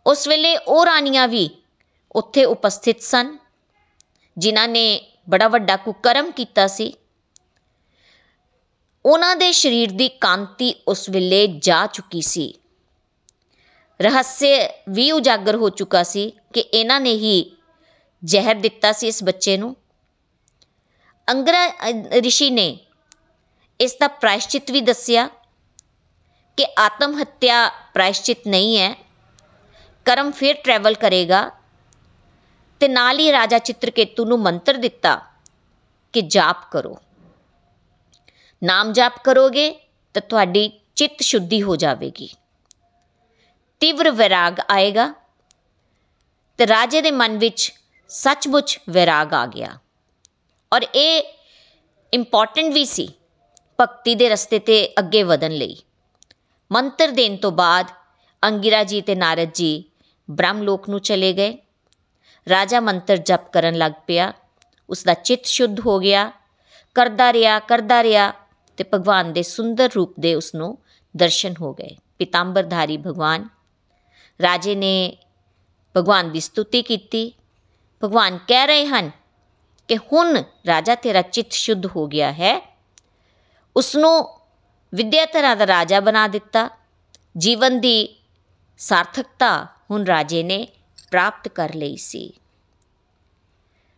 ਉਸ 0.05 0.27
ਵੇਲੇ 0.27 0.57
ਉਹ 0.57 0.85
ਰਾਣੀਆਂ 0.85 1.27
ਵੀ 1.27 1.49
ਉੱਥੇ 2.11 2.45
ਉਪਸਥਿਤ 2.45 3.01
ਸਨ, 3.01 3.37
ਜਿਨ੍ਹਾਂ 4.37 4.67
ਨੇ 4.67 5.13
ਬੜਾ 5.29 5.47
ਵੱਡਾ 5.47 5.75
ਕੁਕਰਮ 5.75 6.31
ਕੀਤਾ 6.31 6.67
ਸੀ। 6.67 6.93
ਉਹਨਾਂ 9.05 9.35
ਦੇ 9.35 9.51
ਸਰੀਰ 9.51 9.91
ਦੀ 9.91 10.07
ਕਾਂਤੀ 10.07 10.73
ਉਸ 10.87 11.09
ਵੇਲੇ 11.09 11.47
ਜਾ 11.47 11.87
ਚੁੱਕੀ 11.87 12.21
ਸੀ। 12.21 12.53
ਰਹੱਸੇ 14.01 14.69
ਵੀ 14.89 15.11
ਉਜਾਗਰ 15.11 15.55
ਹੋ 15.55 15.69
ਚੁੱਕਾ 15.69 16.03
ਸੀ 16.03 16.33
ਕਿ 16.53 16.59
ਇਹਨਾਂ 16.59 17.01
ਨੇ 17.01 17.11
ਹੀ 17.11 17.57
ਜ਼ਹਿਰ 18.25 18.55
ਦਿੱਤਾ 18.55 18.91
ਸੀ 18.91 19.07
ਇਸ 19.07 19.23
ਬੱਚੇ 19.23 19.57
ਨੂੰ। 19.57 19.75
ਅੰਗਰਾ 21.27 21.67
ਰਿਸ਼ੀ 22.21 22.49
ਨੇ 22.49 22.79
ਇਸ 23.79 23.95
ਦਾ 23.99 24.07
ਪ੍ਰਾਇਸ਼ਚਿਤ 24.07 24.71
ਵੀ 24.71 24.81
ਦੱਸਿਆ 24.81 25.29
ਕਿ 26.57 26.65
ਆਤਮ 26.79 27.21
ਹੱਤਿਆ 27.21 27.69
ਪ੍ਰਾਇਸ਼ਚਿਤ 27.93 28.47
ਨਹੀਂ 28.47 28.77
ਹੈ। 28.77 28.95
ਕਰਮ 30.05 30.31
ਫਿਰ 30.31 30.55
ਟਰੈਵਲ 30.55 30.93
ਕਰੇਗਾ 30.93 31.51
ਤੇ 32.79 32.87
ਨਾਲ 32.87 33.19
ਹੀ 33.19 33.31
ਰਾਜਾ 33.31 33.57
ਚਿੱਤਰਕੇਤੂ 33.57 34.25
ਨੂੰ 34.25 34.39
ਮੰਤਰ 34.39 34.73
ਦਿੱਤਾ 34.73 35.21
ਕਿ 36.13 36.21
ਜਾਪ 36.21 36.71
ਕਰੋ। 36.71 36.97
ਨਾਮ 38.63 38.93
ਜਾਪ 38.93 39.13
ਕਰੋਗੇ 39.23 39.69
ਤਾਂ 40.13 40.21
ਤੁਹਾਡੀ 40.21 40.81
ਚਿੱਤ 40.95 41.21
ਸ਼ੁੱਧੀ 41.21 41.61
ਹੋ 41.61 41.75
ਜਾਵੇਗੀ। 41.75 42.29
ਤੀਵਰ 43.79 44.11
ਵਿਰਾਗ 44.11 44.59
ਆਏਗਾ 44.69 45.13
ਤੇ 46.57 46.67
ਰਾਜੇ 46.67 47.01
ਦੇ 47.01 47.11
ਮਨ 47.11 47.37
ਵਿੱਚ 47.37 47.73
ਸੱਚਮੁੱਚ 48.07 48.79
ਵਿਰਾਗ 48.89 49.33
ਆ 49.33 49.45
ਗਿਆ। 49.45 49.77
ਔਰ 50.73 50.85
ਇਹ 50.95 51.23
ਇੰਪੋਰਟੈਂਟ 52.13 52.73
ਵੀ 52.73 52.85
ਸੀ 52.85 53.09
ਭਗਤੀ 53.79 54.15
ਦੇ 54.15 54.29
ਰਸਤੇ 54.29 54.59
ਤੇ 54.59 54.93
ਅੱਗੇ 54.99 55.23
ਵਧਣ 55.23 55.51
ਲਈ। 55.51 55.77
ਮੰਤਰ 56.71 57.07
ਦੇਣ 57.07 57.37
ਤੋਂ 57.37 57.51
ਬਾਅਦ 57.51 57.85
ਅੰਗਿਰਾ 58.43 58.83
ਜੀ 58.83 59.01
ਤੇ 59.01 59.15
ਨਾਰਦ 59.15 59.51
ਜੀ 59.53 59.83
ਬ੍ਰਹਮ 60.31 60.61
ਲੋਕ 60.61 60.89
ਨੂੰ 60.89 60.99
ਚਲੇ 60.99 61.33
ਗਏ। 61.33 61.57
ਰਾਜਾ 62.49 62.79
ਮੰਤਰ 62.79 63.17
ਜਪ 63.17 63.49
ਕਰਨ 63.51 63.75
ਲੱਗ 63.75 63.91
ਪਿਆ। 64.07 64.33
ਉਸ 64.89 65.03
ਦਾ 65.03 65.13
ਚਿੱਤ 65.13 65.45
ਸ਼ੁੱਧ 65.45 65.79
ਹੋ 65.79 65.99
ਗਿਆ। 65.99 66.31
ਕਰਦਾ 66.95 67.33
ਰਿਹਾ 67.33 67.59
ਕਰਦਾ 67.59 68.03
ਰਿਹਾ 68.03 68.31
ਤੇ 68.77 68.83
ਭਗਵਾਨ 68.93 69.33
ਦੇ 69.33 69.43
ਸੁੰਦਰ 69.43 69.89
ਰੂਪ 69.95 70.15
ਦੇ 70.19 70.35
ਉਸ 70.35 70.55
ਨੂੰ 70.55 70.77
ਦਰਸ਼ਨ 71.17 71.53
ਹੋ 71.61 71.73
ਗਏ। 71.73 71.95
ਪਿਤਾੰਬਰਧਾਰੀ 72.19 72.97
ਭਗਵਾਨ, 72.97 73.47
ਰਾਜੇ 74.41 74.75
ਨੇ 74.75 75.17
ਭਗਵਾਨ 75.97 76.31
ਦੀ 76.31 76.39
ਸਤੁਤੀ 76.39 76.81
ਕੀਤੀ। 76.81 77.31
ਭਗਵਾਨ 78.03 78.39
ਕਹਿ 78.47 78.67
ਰਹੇ 78.67 78.85
ਹਨ 78.85 79.11
ਕਿ 79.87 79.97
ਹੁਣ 79.97 80.43
ਰਾਜਾ 80.67 80.95
ਤੇਰਾ 80.95 81.21
ਚਿੱਤ 81.21 81.51
ਸ਼ੁੱਧ 81.51 81.85
ਹੋ 81.85 82.07
ਗਿਆ 82.07 82.31
ਹੈ। 82.31 82.76
ਉਸ 83.77 83.95
ਨੂੰ 83.95 84.39
ਵਿਦਿਆ 84.93 85.25
ਤਰ੍ਹਾਂ 85.25 85.55
ਦਾ 85.55 85.67
ਰਾਜਾ 85.67 85.99
ਬਣਾ 85.99 86.27
ਦਿੱਤਾ। 86.27 86.69
ਜੀਵਨ 87.37 87.79
ਦੀ 87.79 87.97
ਸਾਰਥਕਤਾ 88.79 89.51
ਹੁਣ 89.91 90.05
ਰਾਜੇ 90.05 90.43
ਨੇ 90.43 90.67
ਪ੍ਰਾਪਤ 91.11 91.47
ਕਰ 91.47 91.73
ਲਈ 91.73 91.97
ਸੀ। 91.97 92.33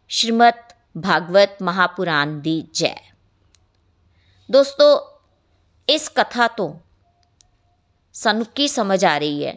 ਸ਼੍ਰੀਮਦ 0.09 0.73
ਭਾਗਵਤ 1.03 1.61
ਮਹਾਪੁਰਾਣ 1.63 2.27
ਦੀ 2.27 2.61
ਜੈ। 2.73 2.95
ਦੋਸਤੋ, 4.49 4.85
ਇਸ 5.87 6.09
ਕਥਾ 6.09 6.47
ਤੋਂ 6.47 6.73
ਸਾਨੂੰ 8.15 8.45
ਕੀ 8.45 8.67
ਸਮਝ 8.67 9.03
ਆ 9.05 9.17
ਰਹੀ 9.17 9.45
ਹੈ 9.45 9.55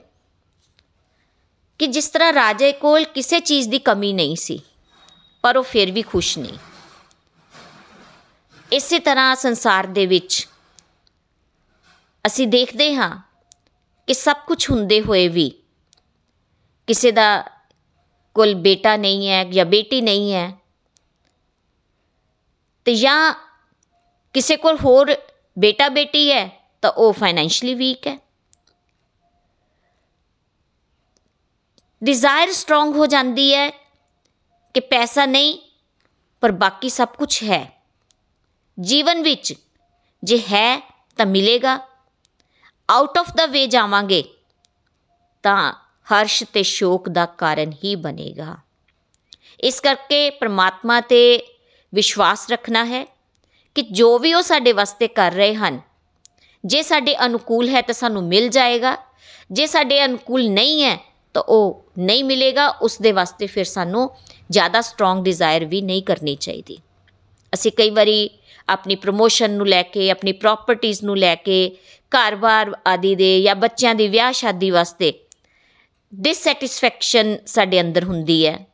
ਕਿ 1.81 1.87
ਜਿਸ 1.87 2.09
ਤਰ੍ਹਾਂ 2.09 2.33
ਰਾਜੇ 2.33 2.73
ਕੋਲ 2.73 3.05
ਕਿਸੇ 3.05 3.41
ਚੀਜ਼ 3.41 3.69
ਦੀ 3.69 3.79
ਕਮੀ 3.79 4.13
ਨਹੀਂ 4.13 4.37
ਸੀ, 4.37 4.61
ਪਰ 5.45 5.57
ਉਹ 5.57 5.63
ਫਿਰ 5.63 5.91
ਵੀ 5.91 6.03
ਖੁਸ਼ 6.03 6.39
ਨਹੀਂ। 6.39 6.59
ਇਸੇ 8.73 8.99
ਤਰ੍ਹਾਂ 8.99 9.37
ਸੰਸਾਰ 9.37 9.87
ਦੇ 9.87 10.07
ਵਿੱਚ 10.07 10.49
ਅਸੀਂ 12.27 12.49
ਦੇਖਦੇ 12.49 12.95
ਹਾਂ 12.95 13.23
ਕਿ 14.07 14.15
ਸਭ 14.15 14.37
ਕੁਝ 14.47 14.71
ਹੁੰਦੇ 14.71 15.01
ਹੋਏ 15.01 15.29
ਵੀ 15.29 15.51
ਕਿਸੇ 16.87 17.11
ਦਾ 17.11 17.51
ਕੋਲ 18.35 18.55
ਬੇਟਾ 18.55 18.97
ਨਹੀਂ 18.97 19.29
ਹੈ 19.29 19.45
ਜਾਂ 19.45 19.65
ਬੇਟੀ 19.65 20.01
ਨਹੀਂ 20.01 20.35
ਹੈ 20.35 20.53
ਤੇ 22.85 22.95
ਜਾਂ 22.95 23.35
ਕਿਸੇ 24.33 24.57
ਕੋਲ 24.57 24.79
ਹੋਰ 24.85 25.17
ਬੇਟਾ 25.59 25.89
ਬੇਟੀ 25.89 26.33
ਹੈ 26.33 26.49
ਤਾਂ 26.83 26.91
ਉਹ 26.91 27.13
ਫਾਈਨੈਂਸ਼ਲੀ 27.13 27.75
ਵੀਕ 27.75 28.07
ਹੈ। 28.07 28.19
ਡਿਜ਼ਾਇਰ 32.05 32.53
ਸਟਰੋਂਗ 32.53 32.97
ਹੋ 32.97 33.07
ਜਾਂਦੀ 33.07 33.55
ਹੈ 33.55 33.69
ਕਿ 34.75 34.81
ਪੈਸਾ 34.81 35.27
ਨਹੀਂ, 35.27 35.59
ਪਰ 36.41 36.53
ਬਾਕੀ 36.53 36.89
ਸਭ 36.89 37.09
ਕੁਝ 37.09 37.43
ਹੈ। 37.45 37.72
ਜੀਵਨ 38.81 39.23
ਵਿੱਚ। 39.23 39.55
ਜੇ 40.23 40.39
ਹੈ 40.39 40.93
ਤਾਂ 41.17 41.27
ਮਿਲੇਗਾ। 41.27 41.81
ਆਊਟ 42.91 43.19
ਆਫ 43.19 43.35
ਦਾ 43.37 43.47
ਵੇ 43.47 43.67
ਜਾਵਾਂਗੇ, 43.67 44.25
ਤਾਂ 45.43 45.73
ਹਰਸ਼ 46.09 46.45
ਤੇ 46.53 46.63
ਸ਼ੋਕ 46.63 47.09
ਦਾ 47.09 47.27
ਕਾਰਨ 47.27 47.73
ਹੀ 47.85 47.95
ਬਣੇਗਾ। 47.97 48.57
ਇਸ 49.61 49.81
ਕਰਕੇ 49.81 50.31
ਪ੍ਰਮਾਤਮਾ 50.31 51.01
ਤੇ 51.01 51.23
ਵਿਸ਼ਵਾਸ 51.95 52.51
ਰੱਖਣਾ 52.51 52.85
ਹੈ 52.85 53.07
ਕਿ 53.75 53.83
ਜੋ 53.83 54.19
ਵੀ 54.19 54.35
ਉਹ 54.35 54.43
ਸਾਡੇ 54.43 54.73
ਵਾਸਤੇ 54.73 55.09
ਕਰ 55.09 55.33
ਰਹੇ 55.33 55.55
ਹਨ, 55.55 55.81
ਜੇ 56.65 56.83
ਸਾਡੇ 56.83 57.17
ਅਨੁਕੂਲ 57.27 57.69
ਹੈ 57.69 57.81
ਤਾਂ 57.81 57.95
ਸਾਨੂੰ 57.95 58.25
ਮਿਲ 58.25 58.49
ਜਾਏਗਾ। 58.49 58.97
ਜੇ 59.53 59.67
ਸਾਡੇ 59.67 60.05
ਅਨੁਕੂਲ 60.05 60.49
ਨਹੀਂ 60.51 60.85
ਹੈ 60.85 60.99
ਤਾਂ 61.35 61.43
ਉਹ 61.43 61.85
ਨਹੀਂ 61.99 62.25
ਮਿਲੇਗਾ। 62.25 62.69
ਉਸ 62.69 62.99
ਦੇ 62.99 63.13
ਵਾਸਤੇ 63.13 63.47
ਫਿਰ 63.47 63.65
ਸਾਨੂੰ 63.65 64.11
ਜ਼ਿਆਦਾ 64.51 64.81
ਸਟਰੋਂਗ 64.81 65.25
ਡਿਜ਼ਾਇਰ 65.25 65.65
ਵੀ 65.65 65.81
ਨਹੀਂ 65.81 66.03
ਕਰਨੀ 66.03 66.35
ਚਾਹੀਦੀ। 66.35 66.79
ਅਸੀਂ 67.55 67.73
ਕਈ 67.73 67.91
ਵਾਰੀ 67.91 68.31
ਆਪਣੀ 68.69 68.95
ਪ੍ਰੋਮੋਸ਼ਨ 68.95 69.51
ਨੂੰ 69.51 69.69
ਲੈ 69.69 69.83
ਕੇ, 69.83 70.11
ਆਪਣੀ 70.11 70.33
ਪ੍ਰਾਪਰਟੀਆਂ 70.33 71.05
ਨੂੰ 71.05 71.17
ਲੈ 71.17 71.35
ਕੇ, 71.35 71.77
ਘਰ-ਬਾਰ 72.11 72.77
ਆਦਿ 72.87 73.15
ਦੇ 73.15 73.43
ਜਾਂ 73.43 73.55
ਬੱਚਿਆਂ 73.55 73.95
ਦੀ 73.95 74.09
ਵਿਆਹ 74.09 74.33
ਸ਼ਾਦੀ 74.33 74.71
ਵਾਸਤੇ 74.71 75.13
ਡਿਸਸੈਟੀਸਫੈਕਸ਼ਨ 76.15 77.39
ਸਾਡੇ 77.47 77.81
ਅੰਦਰ 77.81 78.05
ਹੁੰਦੀ 78.05 78.47
ਹੈ। 78.47 78.67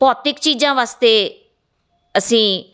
ਭੌਤਿਕ 0.00 0.38
ਚੀਜ਼ਾਂ 0.38 0.74
ਵਾਸਤੇ 0.74 1.44
ਅਸੀਂ 2.18 2.64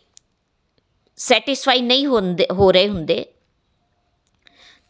ਸੈਟੀਸਫਾਈ 1.15 1.81
ਨਹੀਂ 1.81 2.05
ਹੁੰਦੇ, 2.05 2.47
ਹੋ 2.51 2.71
ਰਹੇ 2.71 2.89
ਹੁੰਦੇ 2.89 3.25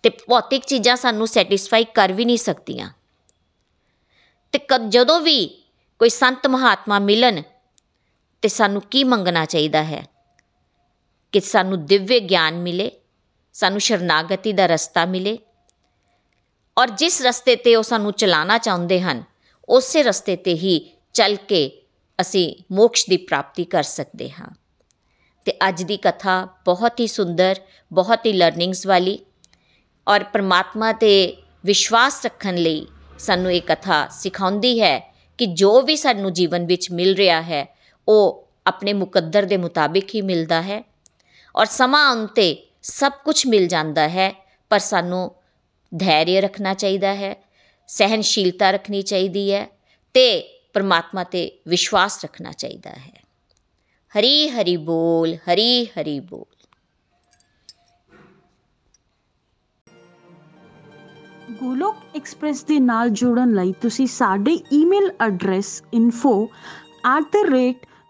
ਤੇ 0.04 0.10
ਭੌਤਿਕ 0.10 0.66
ਚੀਜ਼ਾਂ 0.66 0.96
ਸਾਨੂੰ 0.96 1.28
ਸੈਟੀਸਫਾਈ 1.28 1.84
ਕਰ 1.84 2.14
ਵੀ 2.14 2.26
ਨਹੀਂ 2.26 2.38
ਸਕਦੀਆਂ। 2.38 2.92
ਤੇ 4.52 4.60
ਜਦੋਂ 4.90 5.22
ਵੀ 5.22 5.64
ਕੋਈ 6.00 6.10
ਸੰਤ 6.10 6.48
ਮਹਾਤਮਾ 6.48 7.00
ਮਿਲਣ 7.00 7.42
ਤੇ 8.42 8.48
ਸਾਨੂੰ 8.48 8.82
ਕੀ 8.82 9.04
ਮੰਗਣਾ 9.04 9.46
ਚਾਹੀਦਾ 9.46 9.84
ਹੈ? 9.84 10.08
ਕਿ 11.38 11.42
ਸਾਨੂੰ 11.42 11.86
ਦਿਵਯ 11.86 12.20
ਗਿਆਨ 12.20 12.58
ਮਿਲੇ, 12.58 12.92
ਸਾਨੂੰ 13.54 13.80
ਸ਼ਰਨਾਗਤੀ 13.80 14.54
ਦਾ 14.54 14.66
ਰਸਤਾ 14.66 15.06
ਮਿਲੇ। 15.06 15.38
ਔਰ 16.78 16.90
ਜਿਸ 16.90 17.22
ਰਸਤੇ 17.22 17.56
ਤੇ 17.56 17.76
ਉਹ 17.76 17.84
ਸਾਨੂੰ 17.84 18.12
ਚਲਾਣਾ 18.12 18.58
ਚਾਹੁੰਦੇ 18.58 19.02
ਹਨ, 19.02 19.24
ਉਸੇ 19.70 20.04
ਰਸਤੇ 20.04 20.36
ਤੇ 20.36 20.54
ਹੀ 20.54 20.98
ਚੱਲ 21.14 21.36
ਕੇ 21.36 21.82
ਅਸੀਂ 22.22 22.56
ਮੋਕਸ਼ 22.72 23.06
ਦੀ 23.10 23.18
ਪ੍ਰਾਪਤੀ 23.18 23.66
ਕਰ 23.66 23.84
ਸਕਦੇ 23.84 24.30
ਹਾਂ। 24.30 24.50
ਤੇ 25.46 25.54
ਅੱਜ 25.68 25.84
ਦੀ 25.84 25.98
ਕਥਾ 25.98 26.48
ਬਹੁਤ 26.66 27.00
ਹੀ 27.00 27.08
ਸੁੰਦਰ, 27.08 27.56
ਬਹੁਤ 27.94 28.26
ਹੀ 28.26 28.34
ਲਰਨਿੰਗਸ 28.34 28.88
ਵਾਲੀ 28.88 29.20
ਔਰ 30.08 30.24
ਪ੍ਰਮਾਤਮਾ 30.24 30.92
ਤੇ 30.92 31.38
ਵਿਸ਼ਵਾਸ 31.66 32.26
ਰੱਖਣ 32.26 32.56
ਲਈ 32.56 32.88
ਸਾਨੂੰ 33.20 33.54
ਇਹ 33.54 33.62
ਕਥਾ 33.62 34.08
ਸਿਖਾਉਂਦੀ 34.08 34.82
ਹੈ 34.82 35.16
ਕਿ 35.38 35.46
ਜੋ 35.46 35.82
ਵੀ 35.82 35.96
ਸਾਨੂੰ 35.96 36.34
ਜੀਵਨ 36.34 36.66
ਵਿੱਚ 36.66 36.92
ਮਿਲ 36.92 37.16
ਰਿਹਾ 37.16 37.42
ਹੈ, 37.42 37.78
ਉਹ 38.08 38.48
ਆਪਣੇ 38.68 38.94
ਮੁਕੱਦਰ 38.94 39.44
ਦੇ 39.44 39.58
ਮੁਤਾਬਿਕ 39.58 40.16
ਹੀ 40.16 40.22
ਮਿਲਦਾ 40.22 40.62
ਹੈ। 40.62 40.87
ਔਰ 41.58 41.66
ਸਮਾਂ 41.66 42.10
ਆਉਣ 42.10 42.26
'ਤੇ 42.26 42.68
ਸਭ 42.82 43.12
ਕੁਝ 43.26 43.48
ਮਿਲ 43.48 43.68
ਜਾਂਦਾ 43.68 44.10
ਹੈ, 44.10 44.34
ਪਰ 44.70 44.80
ਸਾਨੂੰ 44.80 45.36
ਧੈਰਯ 46.00 46.42
ਰੱਖਣਾ 46.42 46.74
ਚਾਹੀਦਾ 46.74 47.16
ਹੈ 47.16 47.36
ਸਹਿਨਸ਼ੀਲਤਾ 47.88 48.72
ਰੱਖਣੀ 48.72 49.02
ਚਾਹੀਦੀ 49.02 49.54
ਹੈ 49.54 49.66
ਤੇ 50.14 50.42
ਪਰਮਾਤਮਾ 50.74 51.24
ਤੇ 51.24 51.60
ਵਿਸ਼ਵਾਸ 51.68 52.24
ਰੱਖਣਾ 52.24 52.52
ਚਾਹੀਦਾ 52.52 52.90
ਹੈ। 52.90 53.24
ਹਰੀ 54.20 54.50
ਹਰੀ 54.50 54.78
ਬੋਲ, 54.78 55.36
ਹਰੀ 55.36 55.86
ਹਰੀ 55.86 56.20
ਬੋਲ। 56.20 56.46
ਗੋਲੋਕ 61.52 61.96
ਐਕਸਪ੍ਰੈਸ 62.16 62.64
ਦੇ 62.64 62.80
ਨਾਲ 62.80 63.10
ਜੁੜਨ 63.10 63.54
ਲਈ 63.54 63.72
ਤੁਸੀਂ 63.72 64.08
ਸਾਡੇ 64.08 64.60
ਈਮੇਲ 64.74 65.12
ਐਡਰੈਸ 65.22 65.84